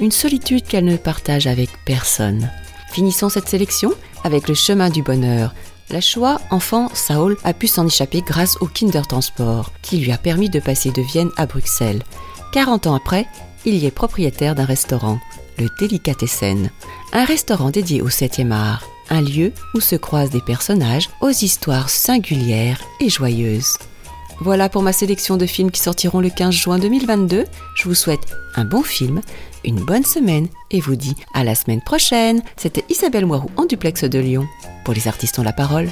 [0.00, 2.50] Une solitude qu'elle ne partage avec personne.
[2.92, 3.92] Finissons cette sélection
[4.24, 5.54] avec le chemin du bonheur.
[5.90, 10.48] La Shoah, enfant, Saul a pu s'en échapper grâce au Kindertransport, qui lui a permis
[10.48, 12.02] de passer de Vienne à Bruxelles.
[12.52, 13.26] 40 ans après,
[13.64, 15.18] il y est propriétaire d'un restaurant,
[15.58, 16.70] le Delicatessen,
[17.12, 21.90] un restaurant dédié au 7e art, un lieu où se croisent des personnages aux histoires
[21.90, 23.76] singulières et joyeuses.
[24.40, 27.44] Voilà pour ma sélection de films qui sortiront le 15 juin 2022.
[27.74, 29.20] Je vous souhaite un bon film,
[29.64, 32.42] une bonne semaine et vous dis à la semaine prochaine.
[32.56, 34.46] C'était Isabelle Moirou en duplex de Lyon.
[34.84, 35.90] Pour les artistes ont la parole.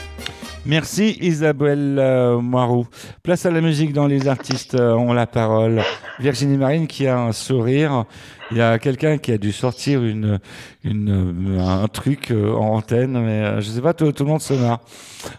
[0.69, 2.87] Merci Isabelle euh, Moirou.
[3.23, 5.81] Place à la musique dans Les artistes euh, ont la parole.
[6.19, 8.05] Virginie Marine qui a un sourire.
[8.51, 10.39] Il y a quelqu'un qui a dû sortir une,
[10.85, 14.43] une, un truc euh, en antenne, mais euh, je sais pas, tout, tout le monde
[14.43, 14.81] se marre.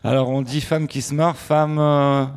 [0.03, 1.75] Alors on dit femme qui se marre, femme,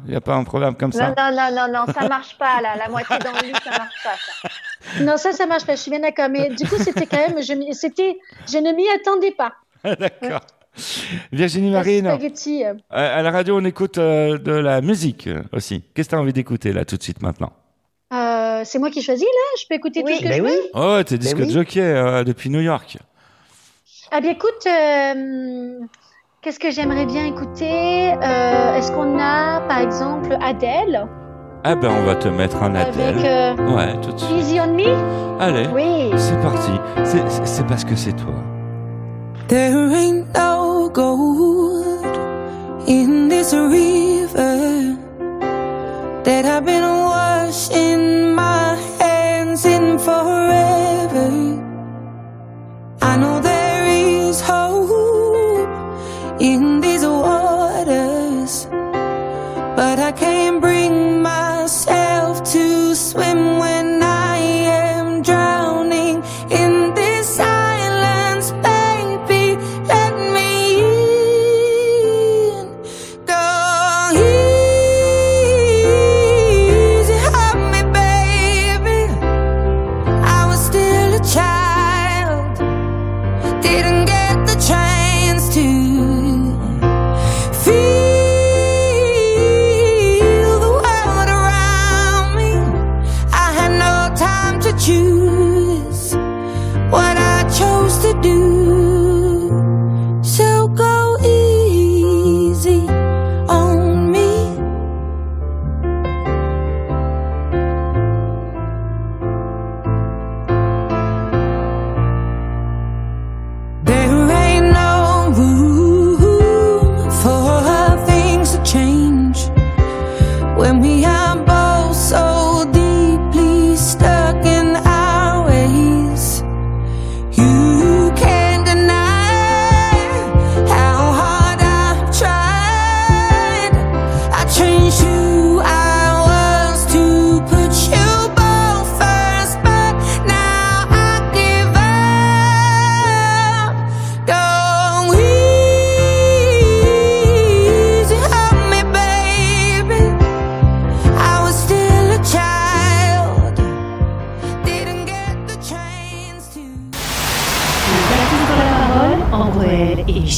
[0.05, 1.09] il n'y a pas un problème comme ça?
[1.09, 2.77] Non, non, non, non, non, ça marche pas, là.
[2.77, 5.03] La moitié dans le lit, ça marche pas, ça.
[5.03, 5.77] Non, ça, ça marche pas.
[5.77, 6.29] Je suis bien d'accord.
[6.31, 9.55] Mais du coup, c'était quand même, je, c'était, je ne m'y attendais pas.
[9.99, 10.43] D'accord.
[11.33, 15.83] Virginie Marine, spaghetti, à la radio on écoute euh, de la musique aussi.
[15.95, 17.53] Qu'est-ce que tu as envie d'écouter là tout de suite maintenant?
[18.13, 19.59] Euh, c'est moi qui choisis là?
[19.61, 20.51] Je peux écouter tout ce que Ben je oui.
[20.51, 20.71] veux?
[20.75, 21.51] Oh, t'es disque oui.
[21.51, 22.97] jockey euh, depuis New York.
[24.11, 25.79] Ah bien, écoute, euh,
[26.43, 28.13] qu'est-ce que j'aimerais bien écouter?
[28.13, 31.07] Euh, Est-ce qu'on a, par exemple, Adele?
[31.65, 33.09] Ah ben on va te mettre un Adèle.
[33.19, 34.31] avec euh, Ouais, tout de suite.
[34.39, 35.41] Easy on Me?
[35.41, 36.11] Allez, Oui.
[36.19, 36.73] c'est parti.
[37.45, 38.35] C'est parce que c'est toi.
[39.49, 40.52] There ain't no
[43.53, 43.82] in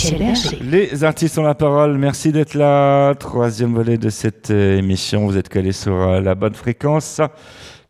[0.04, 0.58] Michel Berger.
[0.62, 1.96] Les artistes ont la parole.
[1.98, 3.14] Merci d'être là.
[3.14, 5.26] Troisième volet de cette euh, émission.
[5.26, 7.20] Vous êtes calés sur euh, la bonne fréquence.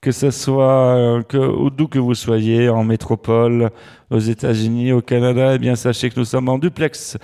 [0.04, 3.70] que ce soit euh, que, où d'où que vous soyez, en métropole,
[4.10, 7.16] aux États-Unis, au Canada, eh bien sachez que nous sommes en duplex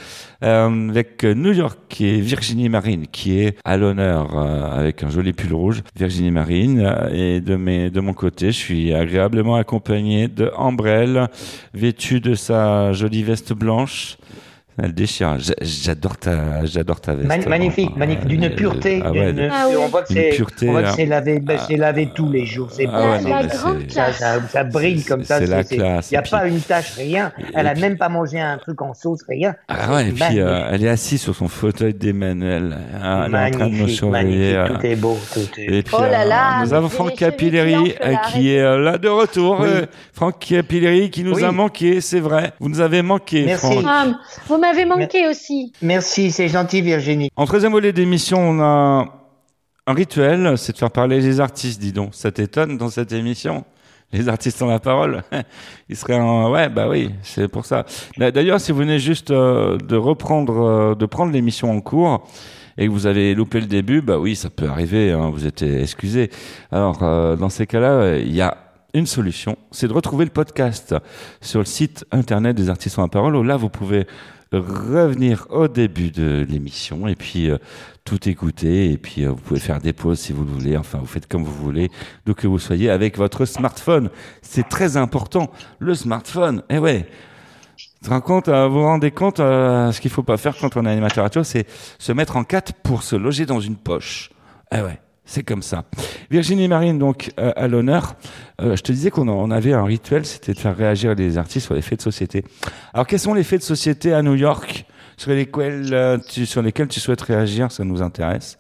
[0.42, 5.35] euh, avec New York et Virginie Marine qui est à l'honneur euh, avec un joli
[5.35, 5.83] pull rouge.
[5.94, 11.29] Virginie Marine et de mes de mon côté, je suis agréablement accompagné de Ambrelle,
[11.74, 14.16] vêtue de sa jolie veste blanche.
[14.83, 15.37] Elle déchire.
[15.38, 17.28] J'a- J'adore ta, j'adore ta veste.
[17.28, 19.02] Mag- magnifique, magnifique, d'une pureté.
[19.04, 19.74] Ah ouais, Ah oui.
[19.78, 20.92] On voit que Une c'est, pureté, on voit que là.
[20.96, 22.68] c'est lavé, ben, c'est lavé tous les jours.
[22.70, 25.38] C'est Ah beau, ouais, la grande c'est- ça, ça, ça brille comme ça.
[25.38, 27.33] c'est la classe, Il n'y a puis- pas une tache, rien.
[27.54, 29.54] Elle a puis- même pas mangé un truc en sauce, rien.
[29.68, 32.76] Ah ouais, et puis euh, elle est assise sur son fauteuil d'Emmanuel.
[33.02, 34.64] hein, Elle est en train de nous surveiller.
[34.66, 35.64] Tout est beau, tout est.
[35.64, 39.64] Et puis, Oh là euh, nous avons Franck Capilleri euh, qui est là de retour.
[40.14, 42.52] Franck Capilleri qui nous a manqué, c'est vrai.
[42.61, 43.66] Vous nous avez manqué, Merci.
[43.83, 44.14] Franck.
[44.70, 45.72] M'avez manqué aussi.
[45.83, 47.28] Merci, c'est gentil, Virginie.
[47.35, 49.04] En troisième volet d'émission, on a
[49.87, 52.14] un rituel, c'est de faire parler les artistes, dis donc.
[52.14, 53.64] Ça t'étonne dans cette émission
[54.12, 55.22] les artistes ont la parole.
[55.88, 56.50] Ils seraient en...
[56.50, 57.85] Ouais, bah oui, c'est pour ça.
[58.16, 62.26] D'ailleurs, si vous venez juste euh, de reprendre, euh, de prendre l'émission en cours
[62.76, 65.62] et que vous avez loupé le début, bah oui, ça peut arriver, hein, vous êtes
[65.62, 66.30] excusé.
[66.72, 68.56] Alors, euh, dans ces cas-là, il y a
[68.94, 70.94] une solution, c'est de retrouver le podcast
[71.40, 74.06] sur le site internet des artistes ont la parole, où là, vous pouvez
[74.58, 77.58] revenir au début de l'émission et puis euh,
[78.04, 80.76] tout écouter et puis euh, vous pouvez faire des pauses si vous le voulez.
[80.76, 81.90] Enfin, vous faites comme vous voulez,
[82.26, 84.10] d'où que vous soyez avec votre smartphone.
[84.42, 85.50] C'est très important.
[85.78, 87.06] Le smartphone, eh ouais.
[88.02, 90.56] Vous vous rendez compte, euh, vous vous rendez compte, euh, ce qu'il faut pas faire
[90.56, 91.66] quand on est animateur radio, c'est
[91.98, 94.30] se mettre en quatre pour se loger dans une poche.
[94.72, 94.98] Eh ouais.
[95.30, 95.84] C'est comme ça.
[96.28, 98.16] Virginie Marine, donc, euh, à l'honneur.
[98.60, 101.66] Euh, je te disais qu'on on avait un rituel, c'était de faire réagir les artistes
[101.66, 102.42] sur les faits de société.
[102.92, 106.62] Alors, quels sont les faits de société à New York sur lesquels, euh, tu, sur
[106.62, 107.70] lesquels tu souhaites réagir?
[107.70, 108.58] Ça nous intéresse.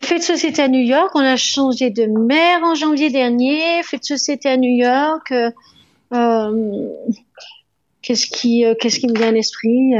[0.00, 3.80] Fait de société à New York, on a changé de maire en janvier dernier.
[3.84, 5.32] Fait de société à New York.
[8.02, 9.92] qu'est-ce qui, qu'est-ce qui me vient à l'esprit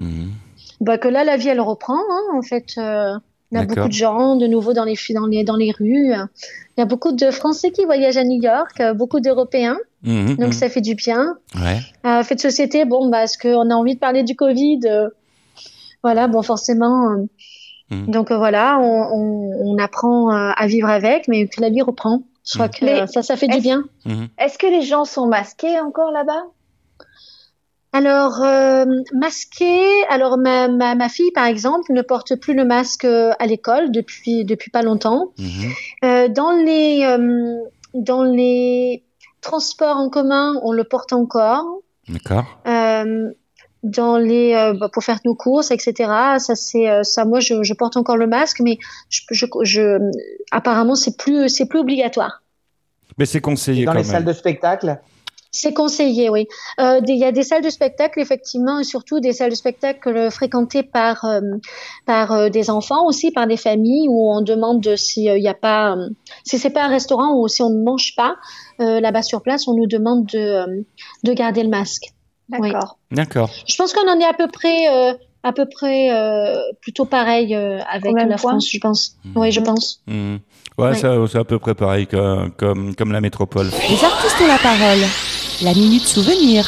[0.00, 0.32] Mhm.
[0.80, 1.94] bah que là, la vie, elle reprend.
[1.94, 2.74] Hein, en fait,
[3.54, 6.12] il y a beaucoup de gens de nouveau dans les dans les dans les rues.
[6.12, 9.78] Il y a beaucoup de Français qui voyagent à New York, euh, beaucoup d'Européens.
[10.02, 10.52] Mhm, Donc mhm.
[10.52, 11.36] ça fait du bien.
[11.54, 11.78] Ouais.
[12.04, 14.80] Euh, fait de société, bon, bah, parce qu'on a envie de parler du Covid.
[14.86, 15.08] euh,
[16.02, 17.10] voilà, bon, forcément.
[17.12, 17.26] euh,
[17.90, 18.06] Mhm.
[18.10, 22.22] Donc voilà, on, on, on apprend à vivre avec, mais que la vie reprend.
[22.46, 23.84] Je crois que Mais ça, ça fait du bien.
[24.38, 26.44] Est-ce que les gens sont masqués encore là-bas?
[27.94, 33.04] Alors, euh, masqué, alors ma, ma, ma fille, par exemple, ne porte plus le masque
[33.04, 35.28] euh, à l'école depuis, depuis pas longtemps.
[35.38, 35.72] Mhm.
[36.04, 37.56] Euh, dans, les, euh,
[37.94, 39.04] dans les
[39.40, 41.64] transports en commun, on le porte encore.
[42.08, 42.44] D'accord.
[42.66, 43.30] Euh,
[43.84, 45.94] dans les euh, bah, pour faire nos courses etc
[46.38, 48.78] ça c'est euh, ça moi je, je porte encore le masque mais
[49.10, 49.98] je, je, je
[50.50, 52.42] apparemment c'est plus c'est plus obligatoire
[53.18, 54.10] Mais c'est conseillé Dans quand les même.
[54.12, 54.98] salles de spectacle?
[55.54, 56.46] C'est conseillé oui
[56.80, 60.30] Euh, il y a des salles de spectacle effectivement et surtout des salles de spectacle
[60.30, 61.40] fréquentées par euh,
[62.06, 65.54] par euh, des enfants aussi par des familles où on demande si il y a
[65.54, 66.08] pas euh,
[66.44, 68.34] si c'est pas un restaurant ou si on ne mange pas
[68.80, 70.66] euh, là-bas sur place on nous demande de euh,
[71.22, 72.06] de garder le masque
[72.58, 72.70] Oui.
[72.72, 72.98] D'accord.
[73.10, 73.50] D'accord.
[73.66, 77.54] Je pense qu'on en est à peu près, euh, à peu près euh, plutôt pareil
[77.54, 79.16] euh, avec la point France, je pense.
[79.34, 80.02] Oui, je pense.
[80.06, 80.40] Mhm.
[80.76, 83.66] Ouais, c'est à peu près pareil que- comme, comme la métropole.
[83.88, 85.04] Les artistes ont la parole.
[85.60, 86.64] La minute souvenir.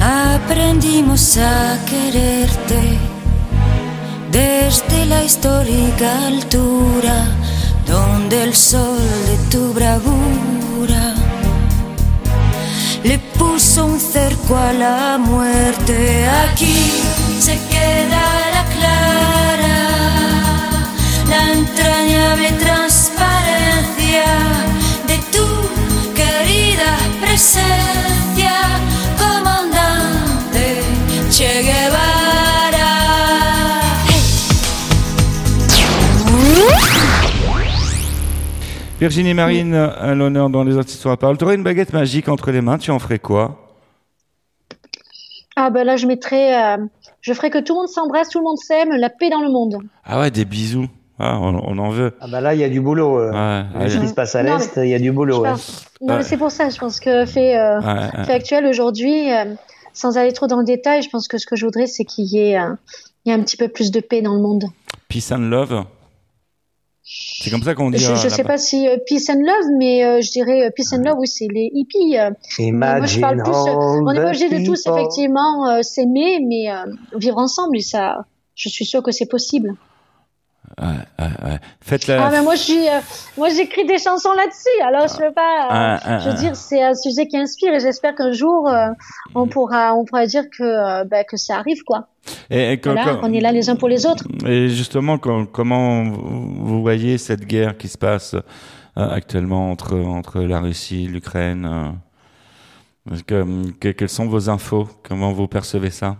[0.00, 2.98] Aprendimos a quererte
[4.30, 7.41] desde la histórica altura
[7.92, 11.14] donde el sol de tu bravura
[13.04, 16.26] le puso un cerco a la muerte.
[16.44, 16.78] Aquí
[17.38, 18.24] se queda
[18.56, 19.80] la clara,
[21.32, 24.30] la entrañable transparencia
[25.10, 25.46] de tu
[26.20, 28.54] querida presencia,
[39.02, 41.36] Virginie Marine, à l'honneur dans les artistes sur la parole.
[41.36, 43.58] Tu aurais une baguette magique entre les mains, tu en ferais quoi?
[45.56, 46.84] Ah ben là, je mettrais, euh,
[47.20, 49.50] je ferais que tout le monde s'embrasse, tout le monde s'aime, la paix dans le
[49.50, 49.78] monde.
[50.04, 50.86] Ah ouais, des bisous.
[51.18, 52.14] Ah, on, on en veut.
[52.20, 53.18] Ah bah là, il y a du boulot.
[53.18, 53.32] euh.
[53.74, 55.44] Ouais, ce qui se passe à l'Est, il y a du boulot.
[55.44, 55.54] Non,
[56.00, 56.18] Ouais.
[56.18, 58.24] mais c'est pour ça, je pense que fait, euh, Ouais, ouais.
[58.24, 59.46] fait actuel aujourd'hui, euh,
[59.94, 62.26] sans aller trop dans le détail, je pense que ce que je voudrais, c'est qu'il
[62.26, 62.72] y ait, euh,
[63.24, 64.66] il y a un petit peu plus de paix dans le monde.
[65.08, 65.84] Peace and love.
[67.04, 67.98] C'est comme ça qu'on dit.
[67.98, 70.70] Je, euh, je sais pas si euh, peace and love, mais euh, je dirais euh,
[70.74, 72.16] peace and love, oui, c'est les hippies.
[72.18, 72.30] euh.
[72.58, 73.70] Mais moi, je parle Imagine plus.
[73.70, 76.84] euh, on n'est pas obligé de tous effectivement euh, s'aimer, mais euh,
[77.18, 78.24] vivre ensemble, et ça,
[78.54, 79.74] je suis sûre que c'est possible.
[80.80, 80.86] Ouais,
[81.18, 81.58] ouais, ouais.
[81.82, 82.26] Faites la.
[82.26, 83.00] Ah, mais moi, je suis, euh,
[83.36, 84.82] moi, j'écris des chansons là-dessus.
[84.82, 85.64] Alors, je veux pas.
[85.64, 86.38] euh, Ah, ah, je veux ah.
[86.40, 88.86] dire, c'est un sujet qui inspire, et j'espère qu'un jour, euh,
[89.34, 92.08] on pourra, on pourra dire que, bah, que ça arrive, quoi.
[92.50, 94.24] Et, et co- Voilà, qu'on est là les uns pour les autres.
[94.46, 98.34] Et justement, com- comment vous voyez cette guerre qui se passe
[98.96, 101.96] actuellement entre entre la Russie, l'Ukraine
[103.26, 104.88] que- que- Quelles sont vos infos?
[105.02, 106.16] Comment vous percevez ça?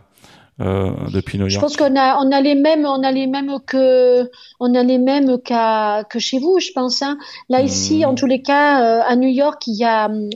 [0.59, 4.31] Depuis New Je pense qu'on a, on a les mêmes, on a les mêmes que,
[4.61, 7.03] on a les mêmes qu'à, que chez vous, je pense.
[7.03, 7.19] Hein.
[7.49, 10.31] Là ici, en tous les cas, euh, à New York, il y a, hum,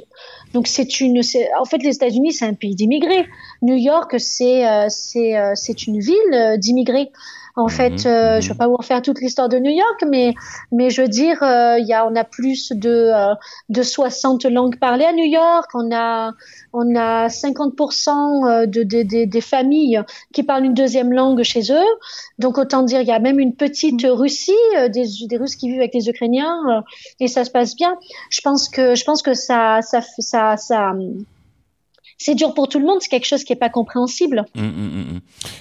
[0.56, 3.26] donc c'est une, c'est, en fait, les États-Unis, c'est un pays d'immigrés.
[3.60, 7.10] New York, c'est, euh, c'est, euh, c'est une ville euh, d'immigrés.
[7.58, 10.34] En fait, euh, je vais pas vous refaire toute l'histoire de New York, mais,
[10.72, 13.34] mais je veux dire, euh, il y a, on a plus de, euh,
[13.70, 15.70] de 60 langues parlées à New York.
[15.72, 16.32] On a,
[16.74, 20.02] on a 50% de, de- de- des familles
[20.34, 21.84] qui parlent une deuxième langue chez eux.
[22.38, 25.68] Donc autant dire, il y a même une petite Russie, euh, des, des Russes qui
[25.70, 26.80] vivent avec les Ukrainiens, euh,
[27.20, 27.96] et ça se passe bien.
[28.30, 30.92] Je pense que, je pense que ça, ça, fait- ça, ça,
[32.18, 32.98] c'est dur pour tout le monde.
[33.00, 34.44] C'est quelque chose qui est pas compréhensible.
[34.56, 35.20] Hum.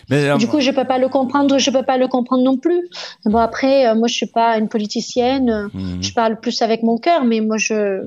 [0.10, 2.58] Mais euh, Du coup, je peux pas le comprendre, je peux pas le comprendre non
[2.58, 2.82] plus.
[3.26, 5.68] Bon après, euh, moi je suis pas une politicienne, euh,
[6.02, 8.06] je parle plus avec mon cœur, mais moi je.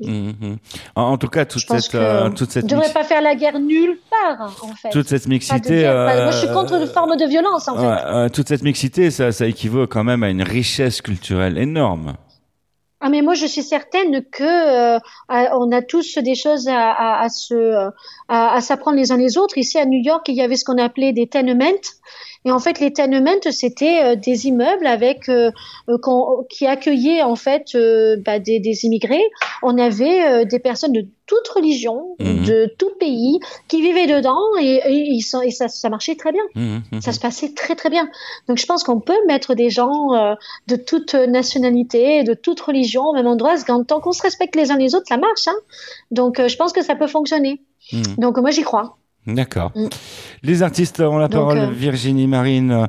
[0.95, 3.59] En, en tout cas, toute cette euh, toute cette on devrait pas faire la guerre
[3.59, 4.89] nulle part en fait.
[4.89, 5.81] toute cette mixité.
[5.81, 7.85] guerre, pas- moi je suis euh, contre une forme de violence en fait.
[8.07, 12.13] euh, toute cette mixité, ça, ça équivaut quand même à une richesse culturelle énorme.
[13.01, 17.89] Ah mais moi je suis certaine que euh, on a tous des choses à, se
[18.27, 19.57] à s'apprendre les uns les autres.
[19.57, 21.81] Ici à New York, il y avait ce qu'on appelait des tenements.
[22.45, 25.51] Et en fait, les tenements, c'était euh, des immeubles avec euh,
[25.89, 25.97] euh,
[26.49, 27.75] qui accueillaient en fait
[28.25, 29.21] bah, des, des immigrés.
[29.61, 32.45] On avait euh, des personnes de toute religion, Mhm.
[32.45, 34.81] de tout pays, qui vivaient dedans et,
[35.15, 36.41] et, ça, ça marchait très bien.
[36.55, 38.07] Hum, hum, Ça se passait très très bien.
[38.47, 40.33] Donc je pense qu'on peut mettre des gens euh,
[40.67, 43.55] de toute nationalité, de toute religion au même endroit.
[43.65, 45.47] qu'en- Tant qu'on se respecte les uns les autres, ça marche.
[45.47, 45.55] Hein
[46.11, 47.61] Donc euh, je pense que ça peut fonctionner.
[48.17, 48.97] Donc moi j'y crois.
[49.35, 49.71] D'accord.
[49.75, 49.87] Mm.
[50.43, 51.57] Les artistes ont la Donc, parole.
[51.59, 52.85] euh, Virginie Marine euh,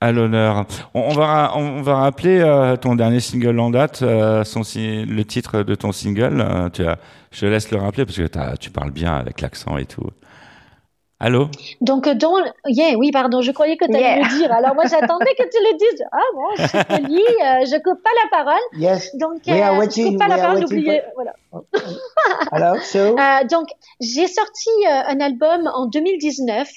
[0.00, 0.66] à l'honneur.
[0.94, 5.22] On, on va on va rappeler euh, ton dernier single en date, euh, son le
[5.22, 6.70] titre de ton single.
[6.72, 6.98] tu as,
[7.30, 10.08] je te laisse le rappeler parce que tu parles bien avec l'accent et tout.
[11.22, 11.46] Allô?
[11.80, 12.34] Donc dans
[12.66, 14.18] yeah, oui pardon, je croyais que tu allais Yeah.
[14.28, 14.52] le dire.
[14.52, 16.04] Alors moi j'attendais que tu le dises.
[16.10, 16.64] Ah bon, je
[16.96, 18.60] te lis, euh, je coupe pas la parole.
[18.76, 19.14] Yes.
[19.16, 19.52] Donc euh,
[19.94, 21.00] je coupe pas la parole, n'oubliez.
[21.00, 21.32] for- Voilà.
[22.50, 23.68] Alors, so, Euh, donc,
[24.00, 26.68] j'ai sorti euh, un album en 2019,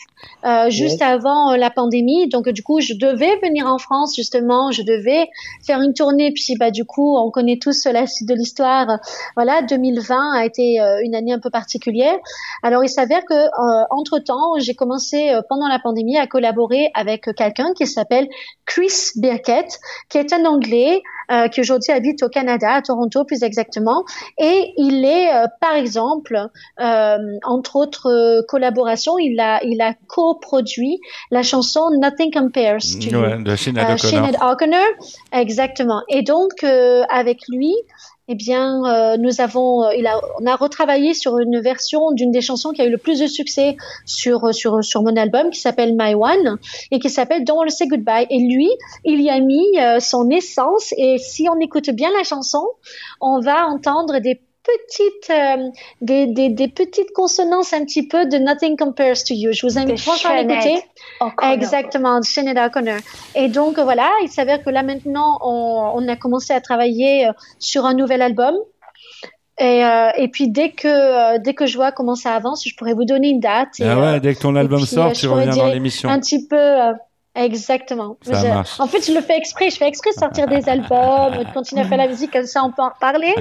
[0.45, 2.27] euh, juste avant euh, la pandémie.
[2.27, 4.71] Donc, du coup, je devais venir en France, justement.
[4.71, 5.29] Je devais
[5.65, 6.31] faire une tournée.
[6.33, 8.87] Puis, bah, du coup, on connaît tous la suite de l'histoire.
[9.35, 12.17] Voilà, 2020 a été euh, une année un peu particulière.
[12.61, 13.85] Alors, il s'avère que, euh,
[14.59, 18.27] j'ai commencé, euh, pendant la pandémie, à collaborer avec quelqu'un qui s'appelle
[18.65, 19.79] Chris Birkett,
[20.09, 24.03] qui est un Anglais euh, qui aujourd'hui habite au Canada, à Toronto plus exactement.
[24.37, 26.39] Et il est, euh, par exemple,
[26.79, 30.99] euh, entre autres collaborations, il a, il a coproduit
[31.31, 33.17] la chanson Nothing Compares to.
[33.17, 34.85] Ouais, de Sinead O'Connor.
[35.31, 36.01] Exactement.
[36.09, 37.73] Et donc, avec lui,
[38.27, 42.31] eh bien, euh, nous avons, euh, il a, on a retravaillé sur une version d'une
[42.31, 45.59] des chansons qui a eu le plus de succès sur sur sur mon album, qui
[45.59, 46.57] s'appelle My One
[46.89, 48.25] et qui s'appelle Don't Say Goodbye.
[48.31, 48.69] Et lui,
[49.03, 50.91] il y a mis euh, son essence.
[50.97, 52.65] Et si on écoute bien la chanson,
[53.21, 55.69] on va entendre des petites euh,
[56.01, 59.51] des, des, des petites consonances un petit peu de Nothing Compares to You.
[59.53, 60.83] Je vous invite franchement à l'écouter.
[61.53, 62.99] Exactement, de Sinead O'Connor.
[63.35, 67.31] Et donc voilà, il s'avère que là maintenant, on, on a commencé à travailler euh,
[67.59, 68.55] sur un nouvel album.
[69.57, 72.75] Et, euh, et puis dès que euh, dès que je vois comment ça avance, je
[72.75, 73.79] pourrais vous donner une date.
[73.79, 76.09] Et, Ah ouais, dès que ton album puis, sort, tu reviens dans dire l'émission.
[76.09, 76.57] Un petit peu.
[77.35, 78.17] Exactement.
[78.21, 78.79] Ça Je- marche.
[78.79, 79.69] En fait, je le fais exprès.
[79.69, 82.63] Je fais exprès de sortir des albums, de continuer à faire la musique, comme ça
[82.63, 83.35] on peut en reparler.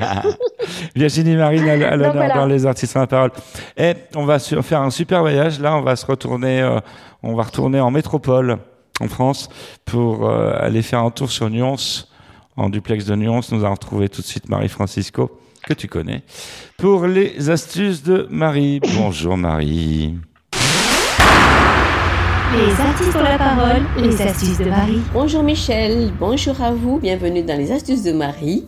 [0.96, 2.34] Virginie Marine à, l'honneur voilà.
[2.34, 3.30] dans les artistes à la parole.
[3.76, 5.60] Et on va faire un super voyage.
[5.60, 6.80] Là, on va se retourner, euh,
[7.22, 8.58] on va retourner en métropole,
[9.00, 9.48] en France,
[9.84, 11.76] pour euh, aller faire un tour sur Nyons,
[12.56, 13.40] en duplex de Nyons.
[13.52, 16.22] Nous allons retrouver tout de suite Marie Francisco, que tu connais,
[16.78, 18.80] pour les astuces de Marie.
[18.96, 20.14] Bonjour Marie.
[22.56, 25.00] Les la parole, les astuces de Marie.
[25.12, 28.64] Bonjour Michel, bonjour à vous, bienvenue dans les astuces de Marie.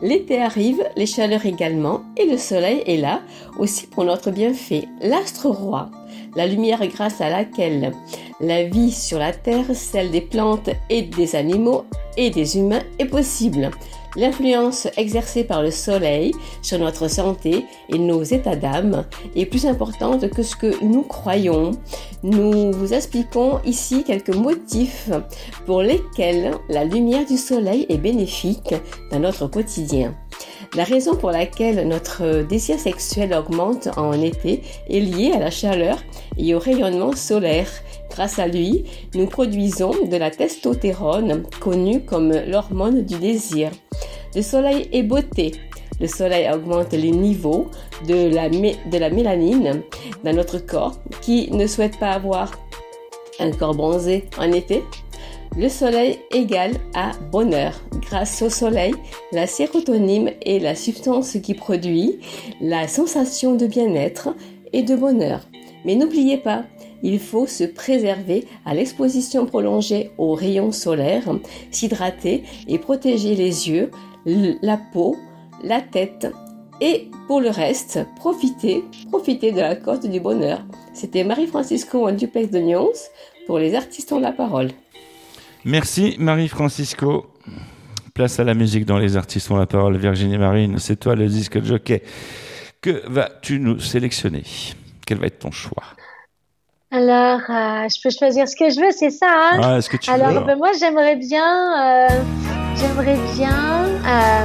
[0.00, 3.20] L'été arrive, les chaleurs également, et le soleil est là
[3.58, 5.90] aussi pour notre bienfait, l'astre roi,
[6.34, 7.92] la lumière grâce à laquelle
[8.40, 11.84] La vie sur la Terre, celle des plantes et des animaux
[12.16, 13.70] et des humains est possible.
[14.16, 19.04] L'influence exercée par le soleil sur notre santé et nos états d'âme
[19.34, 21.72] est plus importante que ce que nous croyons.
[22.22, 25.10] Nous vous expliquons ici quelques motifs
[25.66, 28.74] pour lesquels la lumière du soleil est bénéfique
[29.12, 30.14] dans notre quotidien.
[30.74, 35.98] La raison pour laquelle notre désir sexuel augmente en été est liée à la chaleur
[36.38, 37.68] et au rayonnement solaire.
[38.16, 43.70] Grâce à lui, nous produisons de la testostérone, connue comme l'hormone du désir.
[44.34, 45.52] Le soleil est beauté.
[46.00, 47.66] Le soleil augmente les niveaux
[48.08, 49.82] de la, de la mélanine
[50.24, 52.52] dans notre corps qui ne souhaite pas avoir
[53.38, 54.82] un corps bronzé en été.
[55.54, 57.74] Le soleil égale à bonheur.
[58.00, 58.94] Grâce au soleil,
[59.32, 62.18] la sérotonine est la substance qui produit
[62.62, 64.30] la sensation de bien-être
[64.72, 65.40] et de bonheur.
[65.84, 66.64] Mais n'oubliez pas,
[67.06, 71.30] il faut se préserver à l'exposition prolongée aux rayons solaires,
[71.70, 73.92] s'hydrater et protéger les yeux,
[74.26, 75.16] la peau,
[75.62, 76.26] la tête.
[76.80, 80.66] Et pour le reste, profitez, profitez de la côte du bonheur.
[80.94, 82.90] C'était Marie-Francisco en duplex de Nyons
[83.46, 84.72] pour les artistes ont la parole.
[85.64, 87.26] Merci Marie-Francisco.
[88.14, 89.96] Place à la musique dans Les artistes ont la parole.
[89.96, 92.02] Virginie Marine, c'est toi le disque jockey.
[92.80, 94.42] Que vas-tu nous sélectionner?
[95.06, 95.84] Quel va être ton choix?
[96.92, 99.60] Alors, euh, je peux choisir ce que je veux, c'est ça hein?
[99.62, 102.08] Ah, est-ce que tu Alors, veux ben, moi, j'aimerais bien, euh,
[102.76, 104.44] j'aimerais bien euh,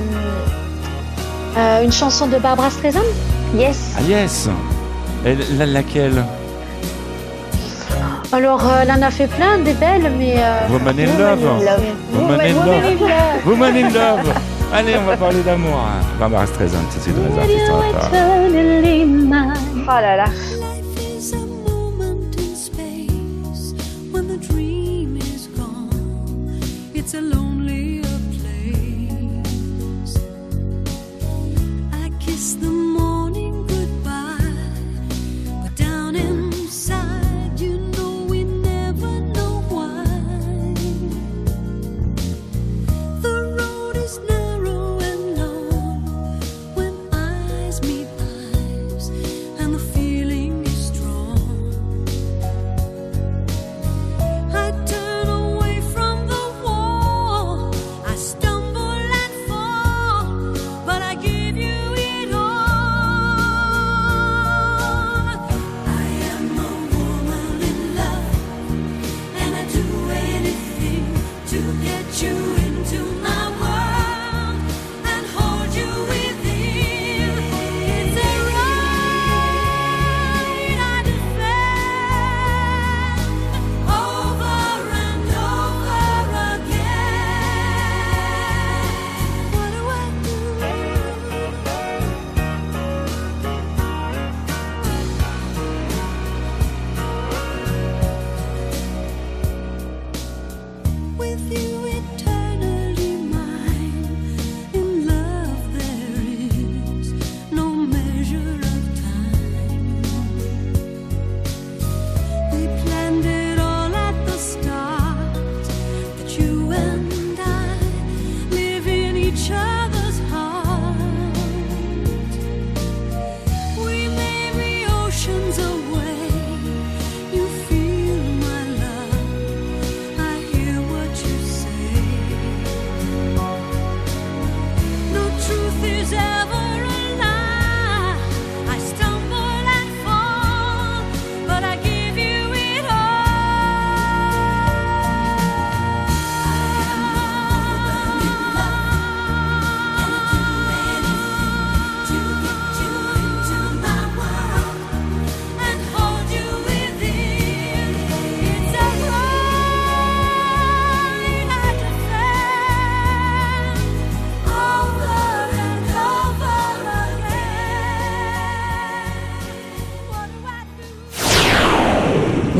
[1.57, 2.99] euh, une chanson de Barbara Streisand.
[3.55, 3.93] Yes.
[3.97, 4.49] Ah yes
[5.25, 6.23] Et la- laquelle?
[8.33, 10.35] Alors, euh, elle en a fait plein des belles, mais.
[10.37, 11.43] euh, Woman in Love.
[12.15, 13.45] Woman in Love.
[13.45, 14.33] Woman in Love.
[14.73, 15.79] Allez, on va parler d'amour.
[16.19, 17.45] Barbara Streisand, parole.
[18.09, 19.53] Eternally mine.
[19.83, 20.25] Oh là là.
[27.03, 30.17] It's a lonelier place.
[31.91, 33.10] I kiss the morning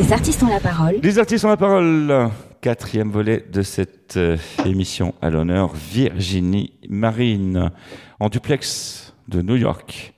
[0.02, 0.96] Les artistes ont la parole.
[1.04, 2.30] Les artistes ont la parole.
[2.60, 7.72] Quatrième volet de cette euh, émission à l'honneur, Virginie Marine,
[8.20, 10.14] en duplex de New York.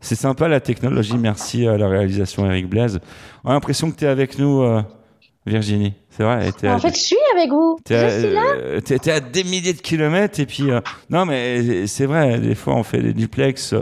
[0.00, 3.00] C'est sympa la technologie, merci à la réalisation Eric Blaise.
[3.44, 4.82] On a l'impression que tu es avec nous, euh,
[5.46, 5.94] Virginie.
[6.10, 7.78] C'est vrai à- En fait, je suis avec vous.
[7.90, 8.42] À, Je suis là.
[8.58, 12.38] euh, t'es- t'es à des milliers de kilomètres et puis euh, non mais c'est vrai
[12.40, 13.74] des fois on fait des duplex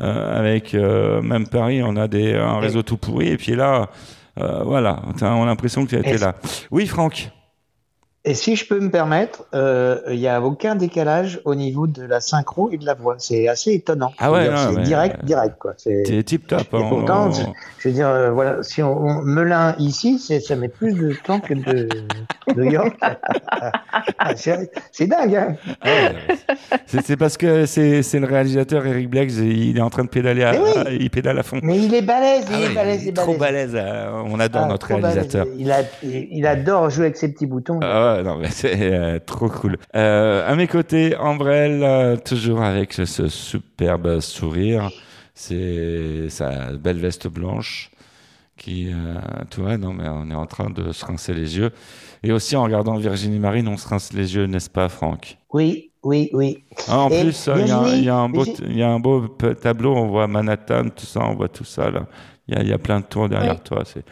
[0.00, 3.82] euh, avec euh, même Paris on a des un réseau tout pourri et puis là
[3.82, 3.86] Euh,
[4.36, 6.34] voilà, T'as- on a l'impression que tu as été Est-ce- là.
[6.70, 7.30] Oui, Franck.
[8.26, 12.02] Et si je peux me permettre, euh, il n'y a aucun décalage au niveau de
[12.04, 13.16] la synchro et de la voix.
[13.18, 14.12] C'est assez étonnant.
[14.18, 15.74] Ah ouais, non, c'est direct, direct, quoi.
[15.76, 16.60] C'est- tip top.
[16.62, 17.42] Et pourtant, je,
[17.80, 21.38] je veux dire, euh, voilà, si on, on Melun ici, ça met plus de temps
[21.40, 21.86] que de
[22.56, 22.96] New York.
[24.18, 25.56] Ah, c'est, dingue, hein.
[26.86, 30.42] C'est c'est parce que c'est le réalisateur Eric Blake, il est en train de pédaler,
[30.44, 30.54] à,
[30.90, 31.58] il pédale à fond.
[31.62, 33.72] Mais il est balèze, il Ah est oui, balèze, il il est est trop balèze.
[33.72, 33.84] balèze.
[33.86, 35.46] euh, On adore Ah, notre réalisateur.
[35.58, 37.80] Il, a, il, il adore jouer avec ses petits boutons.
[37.82, 39.76] Ah ouais, non, mais c'est euh, trop cool.
[39.96, 44.90] Euh, à mes côtés, Ambrelle, euh, toujours avec ce, ce superbe sourire.
[45.34, 47.90] C'est sa belle veste blanche
[48.56, 48.94] qui, euh,
[49.50, 51.72] tu vois, non, mais on est en train de se rincer les yeux.
[52.22, 55.38] Et aussi, en regardant Virginie Marine, on se rince les yeux, n'est-ce pas, Franck?
[55.52, 56.64] Oui, oui, oui.
[56.86, 58.90] Ah, En Et plus, il y, a y a un beau, j'ai- il y a
[58.90, 62.06] un beau p- tableau, on voit Manhattan, tout ça, on voit tout ça, là.
[62.46, 63.60] Il y a, il y a plein de tours derrière Oui.
[63.64, 63.84] toi.
[63.86, 64.04] C'est...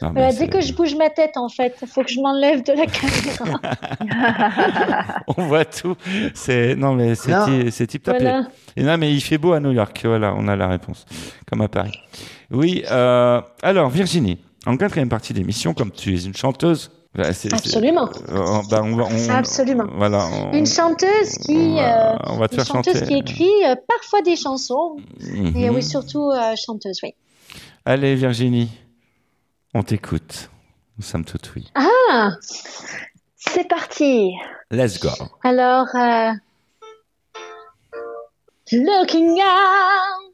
[0.00, 2.62] non, c'est- dès que je bouge ma tête, en fait, il faut que je m'enlève
[2.64, 3.60] de la caméra.
[5.36, 5.94] on voit tout.
[6.34, 7.44] C'est non mais c'est Non.
[7.44, 8.16] ti- c'est tip top.
[8.18, 8.46] Voilà.
[8.76, 10.00] Et non mais il fait beau à New York.
[10.04, 11.04] Voilà, on a la réponse.
[11.50, 11.92] Comme à Paris.
[12.50, 12.82] Oui.
[12.90, 16.90] euh, alors Virginie, en quatrième partie d'émission, comme tu es une chanteuse.
[17.14, 18.08] bah, Absolument.
[18.30, 19.84] euh, bah, on va- on- Absolument.
[19.96, 20.26] Voilà.
[20.32, 23.06] on- Une chanteuse qui, on va- euh, on va te une chanteuse chanter.
[23.06, 24.96] qui écrit euh, parfois des chansons.
[25.20, 25.56] Mhm.
[25.56, 27.14] Et oui, surtout euh, chanteuse, oui.
[27.86, 28.70] Allez Virginie,
[29.74, 30.48] on t'écoute.
[30.96, 31.70] Nous sommes tout oui.
[31.74, 32.30] Ah,
[33.36, 34.32] c'est parti.
[34.70, 35.10] Let's go.
[35.42, 36.32] Alors, euh,
[38.72, 40.32] looking out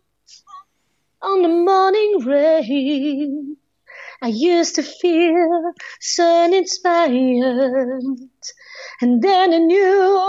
[1.22, 3.57] on the morning rain,
[4.22, 8.01] I used to feel so inspired.
[9.01, 10.20] And then I knew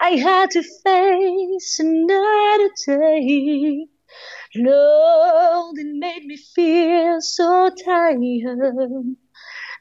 [0.00, 3.86] I had to face another day.
[4.58, 8.20] Lord, it made me feel so tired.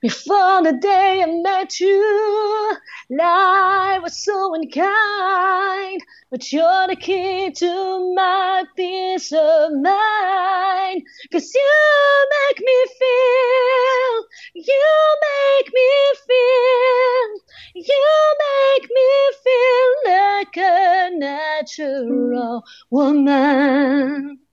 [0.01, 2.77] Before the day I met you,
[3.09, 6.01] life was so unkind.
[6.29, 11.03] But you're the key to my peace of mind.
[11.31, 15.91] Cause you make me feel, you make me
[16.27, 17.29] feel,
[17.75, 19.09] you make me
[19.43, 24.44] feel like a natural woman.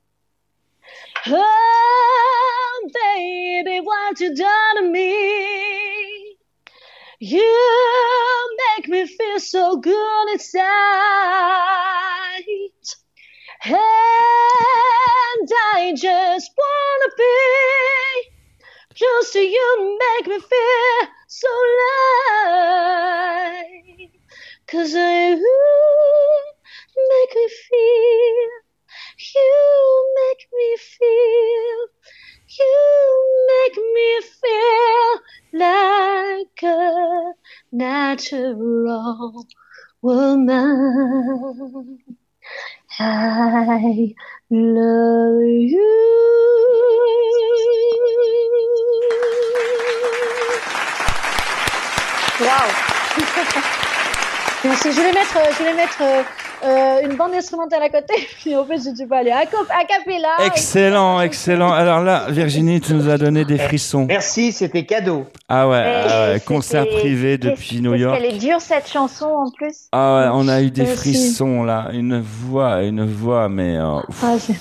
[1.26, 6.36] Oh, baby, what you done to me?
[7.20, 10.62] You make me feel so good inside.
[13.64, 13.76] And
[15.74, 17.32] I just wanna be
[19.32, 21.48] to you, make me feel so
[23.24, 24.10] light.
[24.66, 25.42] Cause you
[26.96, 28.71] make me feel
[29.34, 31.88] you make me feel,
[32.58, 32.74] you
[33.52, 34.10] make me
[34.40, 35.10] feel
[35.60, 37.32] like a
[37.72, 39.46] natural
[40.02, 41.98] woman.
[42.98, 44.14] I
[44.50, 45.92] love you.
[52.40, 52.68] Wow.
[54.64, 54.92] Merci.
[54.92, 56.02] Je voulais mettre, euh, je voulais mettre
[56.64, 59.46] euh, euh, une bande instrumentale à côté, puis en fait, je suis pas allée à,
[59.46, 60.28] cap- à capella.
[60.46, 61.72] Excellent, excellent.
[61.72, 64.06] Alors là, Virginie, tu nous as donné des frissons.
[64.06, 65.26] Merci, c'était cadeau.
[65.48, 68.18] Ah ouais, ah concert privé depuis New York.
[68.20, 69.74] qu'elle est dure cette chanson en plus.
[69.92, 70.96] Ah ouais, on a eu des Merci.
[70.96, 73.98] frissons là, une voix, une voix, mais euh.
[74.22, 74.54] Ah, c'est-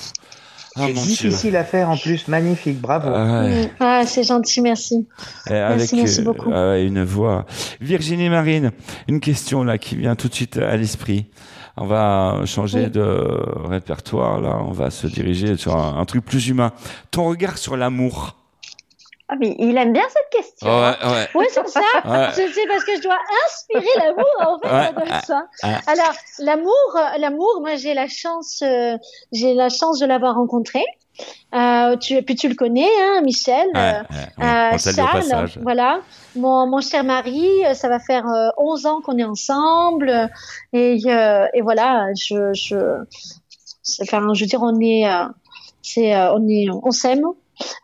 [0.74, 3.10] Ah, c'est difficile à faire en plus, magnifique, bravo.
[3.14, 3.70] Ah ouais.
[3.78, 5.06] Ah, c'est gentil, merci.
[5.50, 6.50] Et avec Merci, merci beaucoup.
[6.50, 7.44] une voix.
[7.82, 8.70] Virginie Marine,
[9.06, 11.26] une question là qui vient tout de suite à l'esprit.
[11.76, 12.90] On va changer Oui.
[12.90, 16.72] de répertoire là, on va se diriger sur un, un truc plus humain.
[17.10, 18.36] Ton regard sur l'amour.
[19.28, 20.68] Ah, mais il aime bien cette question.
[20.68, 21.28] Ouais, ouais.
[21.34, 21.80] Oui, c'est ça.
[22.04, 22.30] Ouais.
[22.34, 23.16] Sais parce que je dois
[23.46, 25.06] inspirer l'amour en fait Ouais.
[25.08, 25.46] dans ça.
[25.62, 25.78] Ah.
[25.86, 28.98] Alors l'amour, euh, l'amour, moi j'ai la chance, euh,
[29.32, 30.82] j'ai la chance de l'avoir rencontré.
[31.54, 33.66] Euh, tu, puis tu le connais, hein, Michel.
[33.74, 34.00] Ouais,
[34.42, 36.00] euh, on- Charles, voilà,
[36.36, 40.26] mon, mon cher mari, euh, ça va faire euh, 11 ans qu'on est ensemble, euh,
[40.72, 42.76] et, euh, et voilà, je, je,
[44.02, 45.24] enfin, je veux dire, on est, euh,
[45.82, 47.22] c'est, euh, on est, on s'aime.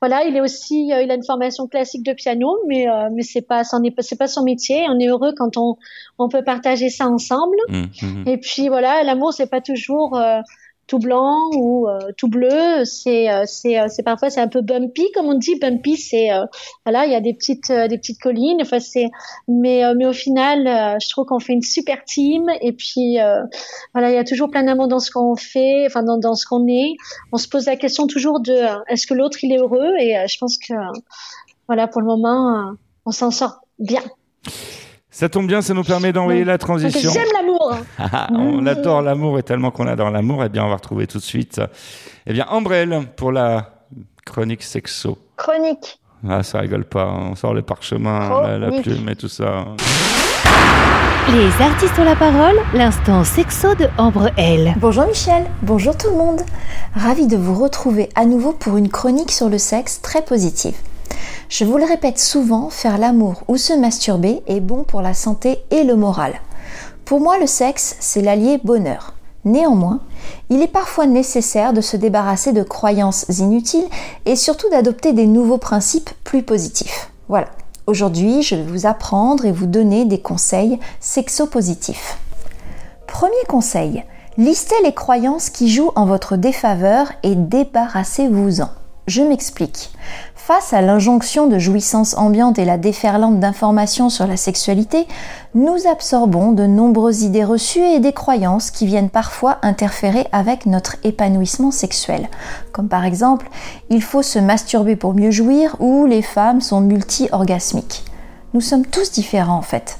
[0.00, 3.22] Voilà, il est aussi, euh, il a une formation classique de piano, mais euh, mais
[3.22, 4.86] c'est pas, c'est pas son métier.
[4.88, 5.76] On est heureux quand on
[6.18, 7.56] on peut partager ça ensemble.
[7.68, 8.24] Hum, hum.
[8.26, 10.40] Et puis voilà, l'amour c'est pas toujours euh,
[10.88, 12.84] tout blanc ou euh, tout bleu.
[12.84, 15.56] C'est euh, c'est euh, c'est parfois c'est un peu bumpy comme on dit.
[15.56, 16.30] Bumpy c'est
[16.84, 18.58] voilà, il y a des petites des petites collines.
[18.60, 19.06] Enfin c'est
[19.46, 22.46] mais mais au final, je trouve qu'on fait une super team.
[22.60, 23.18] Et puis
[23.94, 26.46] voilà, il y a toujours plein d'amour dans ce qu'on fait, enfin dans dans ce
[26.46, 26.94] qu'on est.
[27.32, 28.56] On se pose la question toujours de
[28.88, 29.92] est-ce que l'autre il est heureux?
[30.00, 30.74] Et je pense que
[31.68, 32.72] voilà, pour le moment,
[33.04, 34.02] on s'en sort bien.
[35.18, 37.10] Ça tombe bien, ça nous permet d'envoyer la transition.
[37.10, 37.74] J'aime l'amour.
[37.98, 41.18] Ah, on adore l'amour et tellement qu'on adore l'amour, eh bien, on va retrouver tout
[41.18, 41.60] de suite,
[42.24, 43.82] eh bien, Ambrelle pour la
[44.24, 45.18] chronique sexo.
[45.36, 45.98] Chronique.
[46.28, 49.64] Ah, ça rigole pas, on sort le parchemin, la, plume et tout ça.
[51.32, 54.74] Les artistes ont la parole, l'instant sexo de Ambre L.
[54.76, 56.42] Bonjour Michel, bonjour tout le monde.
[56.94, 60.76] Ravi de vous retrouver à nouveau pour une chronique sur le sexe très positive.
[61.48, 65.58] Je vous le répète souvent, faire l'amour ou se masturber est bon pour la santé
[65.70, 66.34] et le moral.
[67.04, 69.14] Pour moi, le sexe, c'est l'allié bonheur.
[69.44, 70.00] Néanmoins,
[70.50, 73.88] il est parfois nécessaire de se débarrasser de croyances inutiles
[74.26, 77.10] et surtout d'adopter des nouveaux principes plus positifs.
[77.28, 77.48] Voilà.
[77.86, 82.18] Aujourd'hui, je vais vous apprendre et vous donner des conseils sexo-positifs.
[83.06, 84.04] Premier conseil,
[84.36, 88.68] listez les croyances qui jouent en votre défaveur et débarrassez-vous-en.
[89.06, 89.90] Je m'explique.
[90.48, 95.06] Face à l'injonction de jouissance ambiante et la déferlante d'informations sur la sexualité,
[95.54, 100.96] nous absorbons de nombreuses idées reçues et des croyances qui viennent parfois interférer avec notre
[101.04, 102.30] épanouissement sexuel.
[102.72, 103.50] Comme par exemple,
[103.90, 108.06] il faut se masturber pour mieux jouir ou les femmes sont multi-orgasmiques.
[108.54, 109.98] Nous sommes tous différents en fait.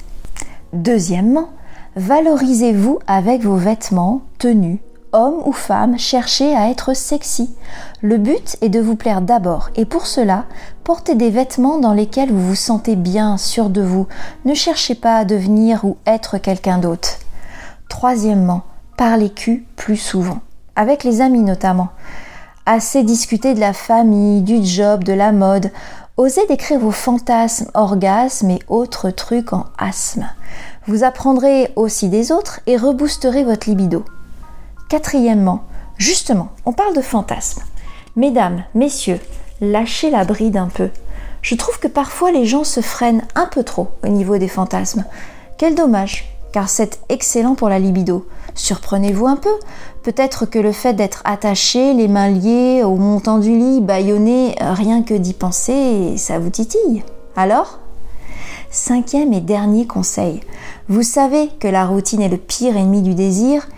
[0.72, 1.51] Deuxièmement,
[1.94, 4.80] valorisez-vous avec vos vêtements, tenues,
[5.12, 7.50] homme ou femme, cherchez à être sexy.
[8.02, 10.44] Le but est de vous plaire d'abord et pour cela,
[10.84, 14.06] portez des vêtements dans lesquels vous vous sentez bien, sûr de vous.
[14.44, 17.18] Ne cherchez pas à devenir ou être quelqu'un d'autre.
[17.88, 18.62] Troisièmement,
[18.96, 20.40] parlez cul plus souvent,
[20.76, 21.88] avec les amis notamment.
[22.66, 25.70] Assez discuter de la famille, du job, de la mode.
[26.18, 30.26] Osez décrire vos fantasmes, orgasmes et autres trucs en asthme.
[30.86, 34.04] Vous apprendrez aussi des autres et reboosterez votre libido.
[34.89, 35.64] Quatrièmement,
[35.99, 37.61] justement, on parle de fantasmes.
[38.16, 39.20] Mesdames, messieurs,
[39.61, 40.89] lâchez la bride un peu.
[41.43, 45.05] Je trouve que parfois les gens se freinent un peu trop au niveau des fantasmes.
[45.59, 48.26] Quel dommage, car c'est excellent pour la libido.
[48.55, 49.53] Surprenez-vous un peu.
[50.03, 55.03] Peut-être que le fait d'être attaché, les mains liées, au montant du lit, bâillonné, rien
[55.03, 57.05] que d'y penser, ça vous titille.
[57.36, 57.78] Alors?
[58.70, 60.41] Cinquième et dernier conseil.
[60.89, 63.68] Vous savez que la routine est le pire ennemi du désir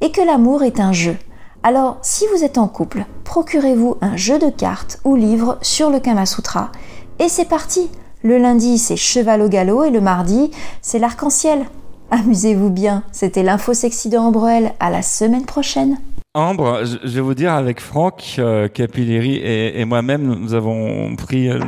[0.00, 1.16] et que l'amour est un jeu.
[1.62, 6.00] Alors, si vous êtes en couple, procurez-vous un jeu de cartes ou livre sur le
[6.00, 6.70] Kama Sutra
[7.18, 7.90] et c'est parti.
[8.22, 10.50] Le lundi, c'est cheval au galop et le mardi,
[10.82, 11.66] c'est l'arc-en-ciel.
[12.10, 13.02] Amusez-vous bien.
[13.12, 14.72] C'était l'info sexy de Ambrelle.
[14.80, 15.98] À la semaine prochaine.
[16.34, 21.58] Ambre, je vais vous dire avec Franck euh, et, moi-même, nous avons pris euh,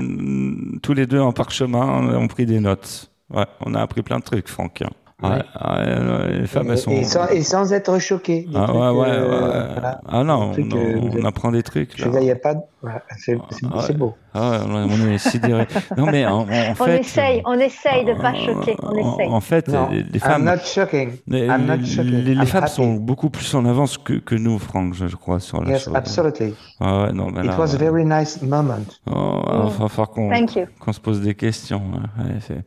[0.82, 3.10] tous les deux en parchemin, on a pris des notes.
[3.34, 4.82] Ouais, on a appris plein de trucs, Franck.
[5.22, 6.90] Ouais, les femmes, Et, elles sont.
[6.92, 8.42] et sans, et sans être choqué.
[8.42, 9.72] des Ah trucs, ouais, ouais, euh, ouais.
[9.74, 10.00] voilà.
[10.08, 11.92] Ah non, Des trucs, on, euh, on apprend des trucs.
[11.96, 13.36] Je veux il a pas voilà, c'est
[13.70, 14.14] Ah beau.
[14.32, 15.66] Ah on est sidéré.
[15.98, 18.76] non mais en, en On fait, essaye, on essaye de pas euh, choquer.
[18.82, 19.28] On en, essaye.
[19.28, 21.10] en fait, Non, les, les I'm femmes, not shocking.
[21.26, 22.10] les, I'm not les- shocking.
[22.10, 22.72] les- les I'm femmes happy.
[22.72, 25.84] sont beaucoup plus en avance que, que nous, Franck, je, je crois, sur la Yes,
[25.84, 25.94] chose.
[25.94, 26.54] absolutely.
[26.80, 28.78] Ah ouais, non, It là, was a very nice moment.
[29.10, 31.82] oh, il va falloir qu'on se pose des questions.
[31.94, 32.24] hein.
[32.24, 32.62] Ouais,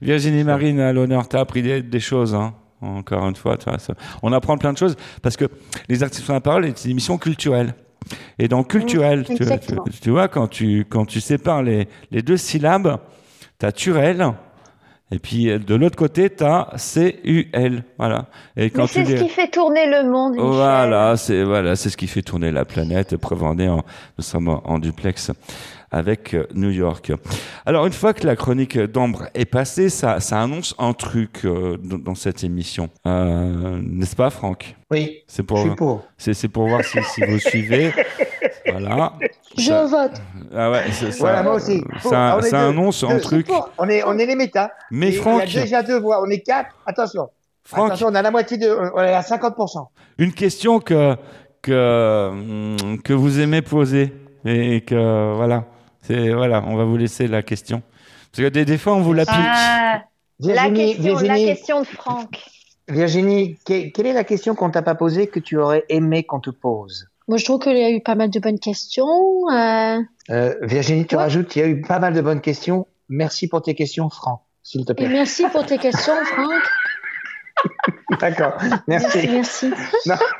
[0.00, 2.54] Virginie Marine, à l'honneur, t'as appris des, des choses, hein.
[2.80, 5.46] Encore une fois, tu vois, ça- on apprend plein de choses parce que
[5.88, 7.74] les artistes sur la parole est une émission culturelle.
[8.38, 9.82] Et dans culturel, tu, exactement.
[9.84, 12.98] tu- tu vois, quand tu, quand tu sépares les, les deux syllabes,
[13.58, 14.32] t'as turel,
[15.10, 17.82] et puis euh, de l'autre côté, t'as C-U-L.
[17.98, 18.26] Voilà.
[18.56, 20.46] Et quand Mais tu c'est ce qui fait tourner le monde, Michel.
[20.48, 23.16] voilà, c'est voilà, c'est ce qui fait tourner la planète.
[23.16, 23.82] Preuve en est, nous
[24.18, 25.32] sommes en, en duplex
[25.90, 27.12] avec euh, New York.
[27.66, 31.76] Alors une fois que la chronique d'Ambre est passée, ça, ça annonce un truc euh,
[31.78, 34.76] dans, cette émission, Euh, n'est-ce pas, Franck?
[34.90, 36.04] Oui, C'est pour, pour.
[36.16, 37.92] c'est pour voir si, si vous suivez.
[38.70, 39.14] Voilà.
[39.56, 40.20] Je Ça- vote.
[40.54, 41.82] Ah ouais, ça, Voilà, moi aussi.
[42.02, 42.54] Ça, ça deux.
[42.68, 43.46] annonce un truc.
[43.46, 43.70] pour.
[43.78, 44.72] On est, on est les méta.
[44.90, 46.22] Mais Et Franck, Il y a déjà deux voix.
[46.22, 46.70] On est quatre.
[46.84, 47.30] Attention.
[47.64, 48.68] Franck, Attention, on a la moitié de.
[48.94, 49.86] On est à 50%.
[50.18, 51.16] une question que
[51.62, 54.12] que que vous aimez poser
[54.44, 55.64] et que voilà,
[56.08, 57.82] c'est voilà, on va vous laisser la question
[58.32, 59.34] parce que des, des fois on vous la pique.
[59.38, 60.02] Ah,
[60.40, 62.44] la Virginie, question, la Virginie, question de Franck.
[62.88, 66.40] Virginie, que- quelle est la question qu'on t'a pas posée que tu aurais aimé qu'on
[66.40, 67.06] te pose?
[67.28, 69.06] Moi, je trouve qu'il y a eu pas mal de bonnes questions.
[69.52, 69.98] euh,
[70.30, 71.22] Euh, Virginie, tu Ouais.
[71.22, 72.86] rajoutes, il y a eu pas mal de bonnes questions.
[73.10, 75.08] Merci pour tes questions, Franck, s'il te et plaît.
[75.08, 76.62] merci pour tes questions, Franck.
[78.20, 78.56] D'accord,
[78.86, 79.28] merci.
[79.28, 79.70] Merci.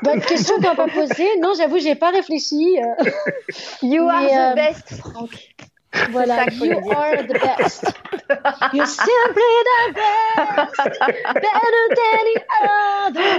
[0.03, 1.37] Bonne question qu'on pas posée.
[1.39, 2.77] Non, j'avoue, j'ai pas réfléchi.
[2.79, 3.03] euh,
[3.81, 5.55] You are Mais, euh, the best, Franck.
[6.11, 6.97] Voilà, you dire.
[6.97, 7.83] are the best.
[8.73, 10.99] You're simply the best,
[11.33, 12.37] better than the
[13.07, 13.31] other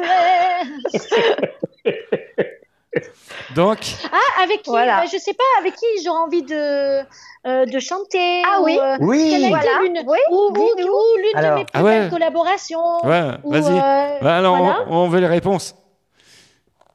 [0.95, 1.15] rest.
[3.55, 3.79] Donc,
[4.13, 5.01] Ah, avec qui Voilà.
[5.03, 7.01] Bah, Je sais pas, avec qui j'aurais envie de,
[7.47, 8.43] euh, de chanter.
[8.47, 8.79] Ah ou, oui.
[8.81, 9.33] euh, Oui.
[9.35, 9.65] été Voilà.
[9.83, 11.59] l'une- Oui, ou, ou- ou l'une de Alors.
[11.59, 12.01] mes plus Ah ouais.
[12.01, 13.05] belles collaborations.
[13.07, 13.73] ouais, ou, vas-y.
[13.79, 14.85] euh, Bah, alors, voilà.
[14.89, 15.75] on, on veut les réponses.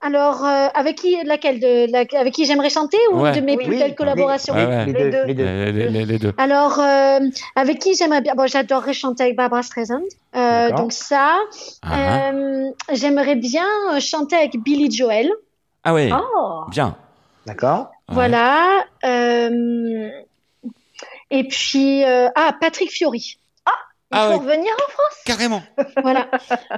[0.01, 3.31] Alors, euh, avec qui, laquelle de, la- avec qui j'aimerais chanter ou Ouais.
[3.35, 3.63] de mes Oui.
[3.63, 4.53] plus Oui, belles collaborations?
[4.53, 4.85] Ouais.
[4.85, 5.23] Les Les deux.
[5.25, 5.43] Les deux.
[5.43, 6.33] Les, les- les- les deux.
[6.37, 7.19] Alors, euh,
[7.55, 10.03] avec qui j'aimerais bien Bon, j'adorerais chanter avec Barbara Streisand.
[10.35, 11.37] Euh, donc ça.
[11.81, 15.31] Ah, Euh, j'aimerais bien euh, chanter avec Billy Joel.
[15.85, 16.65] Ah ouais, Oh.
[16.69, 16.95] bien.
[17.45, 17.91] D'accord.
[18.09, 18.15] Ouais.
[18.15, 18.83] Voilà.
[19.03, 20.09] Euh,
[21.29, 23.37] et puis, euh, ah, Patrick Fiori.
[24.15, 24.45] Il Ah faut ouais.
[24.45, 25.15] revenir en France.
[25.25, 25.61] Carrément.
[26.01, 26.27] Voilà.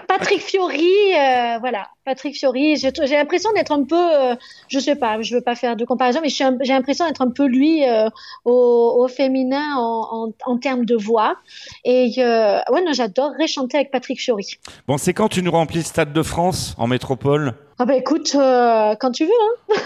[0.08, 1.88] Patrick Fiori, euh, voilà.
[2.06, 4.36] Patrick Fiori, j'ai l'impression d'être un peu, euh,
[4.70, 7.46] je sais pas, je veux pas faire de comparaison, mais j'ai l'impression d'être un peu
[7.46, 8.10] lui euh,
[8.46, 11.36] au, au féminin en, en, en termes de voix.
[11.84, 14.48] Et euh, ouais, non, j'adorerais chanter avec Patrick Fiori.
[14.88, 17.54] Bon, c'est quand tu nous remplis le Stade de France en métropole?
[17.80, 19.76] Ah bah écoute, euh, quand tu veux, hein.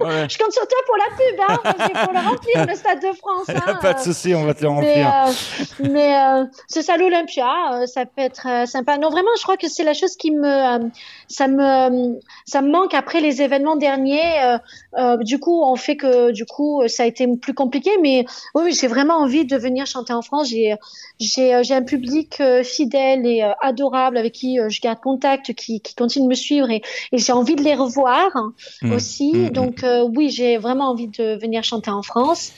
[0.00, 0.26] Ouais.
[0.28, 3.00] Je compte sur toi pour la pub, hein, parce qu'il faut le remplir, le Stade
[3.00, 3.46] de France.
[3.66, 4.02] Hein, Pas de euh.
[4.02, 5.14] souci, on va te le Mais, remplir.
[5.26, 8.98] euh, mais euh, ce salle Olympia, euh, ça peut être sympa.
[8.98, 10.90] Non, vraiment, je crois que c'est la chose qui me,
[11.28, 14.56] ça me, ça me manque après les événements derniers.
[15.20, 17.90] du coup, on fait que, du coup, ça a été plus compliqué.
[18.02, 18.24] Mais
[18.54, 20.48] oui, j'ai vraiment envie de venir chanter en France.
[20.48, 20.74] J'ai,
[21.20, 26.30] j'ai, un public fidèle et adorable avec qui je garde contact, qui, qui continue de
[26.30, 26.82] me suivre et,
[27.12, 28.30] et j'ai envie de les revoir
[28.82, 28.92] Mm.
[28.92, 29.32] aussi.
[29.32, 29.50] Mm, mm.
[29.50, 32.52] Donc euh, oui, j'ai vraiment envie de venir chanter en France.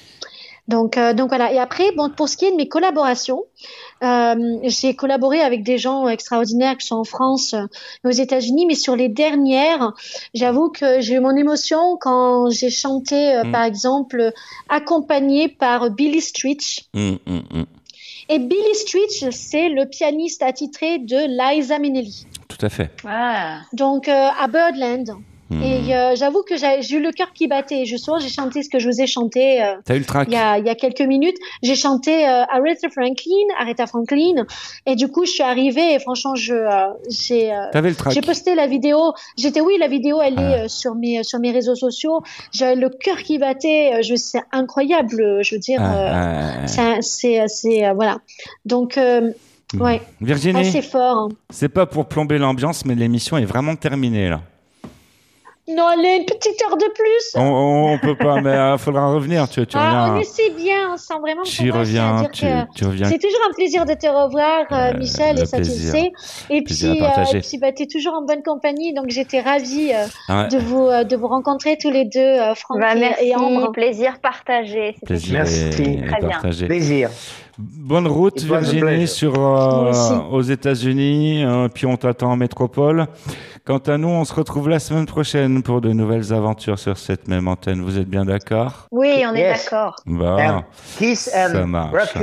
[0.69, 1.53] Donc, euh, donc voilà.
[1.53, 3.45] Et après, bon, pour ce qui est de mes collaborations,
[4.03, 7.67] euh, j'ai collaboré avec des gens extraordinaires qui sont en France euh,
[8.05, 9.93] et aux États-Unis, mais sur les dernières,
[10.35, 13.53] j'avoue que j'ai eu mon émotion quand j'ai chanté, euh, Mm.
[13.53, 14.33] par exemple,
[14.69, 16.87] accompagnée par Billy Stritch.
[16.95, 17.67] Hum, hum.
[18.29, 22.27] Et Billy Stritch, c'est le pianiste attitré de Liza Minnelli.
[22.49, 22.91] Tout à fait.
[23.07, 23.61] Ah.
[23.73, 25.17] Donc euh, à Birdland.
[25.51, 25.63] Hum.
[25.63, 27.85] Et euh, j'avoue que j'ai eu le cœur qui battait.
[27.85, 30.35] Justement, j'ai chanté ce que je vous ai chanté euh, T'as eu le track il
[30.35, 31.37] y a, il y a quelques minutes.
[31.63, 34.45] J'ai chanté euh, Aretha Franklin, Aretha Franklin.
[34.87, 37.53] Et du coup, je suis arrivée et franchement, je euh, j'ai
[38.11, 39.13] j'ai posté la vidéo.
[39.39, 40.43] J'étais oui, la vidéo, elle Ah.
[40.51, 42.23] est euh, sur mes sur mes réseaux sociaux.
[42.53, 44.03] J'avais le cœur qui battait.
[44.03, 45.43] Je c'est incroyable.
[45.43, 46.97] Je veux dire, Ah, ah, ah.
[47.03, 48.17] c'est c'est voilà.
[48.65, 49.31] Donc euh,
[49.79, 51.17] ouais, Virginie, assez fort.
[51.19, 51.29] hein.
[51.51, 54.41] c'est pas pour plomber l'ambiance, mais l'émission est vraiment terminée là.
[55.69, 57.35] Non, allez, une petite heure de plus.
[57.35, 59.49] On, on, on peut pas, mais il faudra revenir.
[59.49, 60.21] Tu, tu Ah, on reviens.
[60.23, 61.43] essaie bien, sans vraiment.
[61.43, 63.09] Tu reviens, dire tu, que tu reviens.
[63.09, 65.91] C'est toujours un plaisir de te revoir, euh, Michel, le et ça tu le plaisir.
[65.93, 66.13] sais.
[66.51, 67.03] Et Plaisir puis,
[67.37, 70.49] euh, puis bah, tu es toujours en bonne compagnie, donc j'étais ravie euh, Ouais.
[70.49, 73.35] de, vous, euh, de vous rencontrer tous les deux, euh, Franck Bah, et- merci, et
[73.35, 73.73] Ambre.
[73.73, 74.93] plaisir partagé.
[74.95, 75.71] C'était Plaisir Merci.
[75.71, 76.29] Très bien.
[76.29, 76.67] partagé.
[76.67, 77.11] Plaisir.
[77.59, 79.93] Bonne route, Virginie, sur, euh,
[80.31, 81.43] aux États-Unis.
[81.45, 83.07] euh, puis on t'attend en métropole.
[83.65, 87.27] Quant à nous, on se retrouve la semaine prochaine pour de nouvelles aventures sur cette
[87.29, 87.81] même antenne.
[87.83, 88.87] Vous êtes bien d'accord?
[88.93, 89.65] Oui, on est Yes.
[89.65, 89.97] d'accord.
[90.07, 90.39] Bon.
[90.39, 90.63] And
[90.99, 92.15] kiss Ça and marche.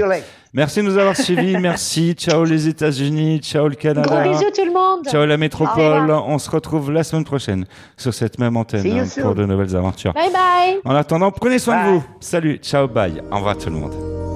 [0.54, 1.58] Merci de nous avoir suivis.
[1.60, 2.14] Merci.
[2.14, 3.40] Ciao les États-Unis.
[3.42, 4.24] Ciao le Gros Canada.
[4.30, 5.06] bisous tout le monde.
[5.10, 6.12] Ciao la métropole.
[6.12, 7.66] On se retrouve la semaine prochaine
[7.98, 10.14] sur cette même antenne hein, pour de nouvelles aventures.
[10.14, 10.80] Bye bye.
[10.86, 12.04] En attendant, prenez soin de vous.
[12.22, 12.58] Salut.
[12.62, 12.88] Ciao.
[12.88, 13.22] Bye.
[13.32, 14.33] Au revoir tout le monde.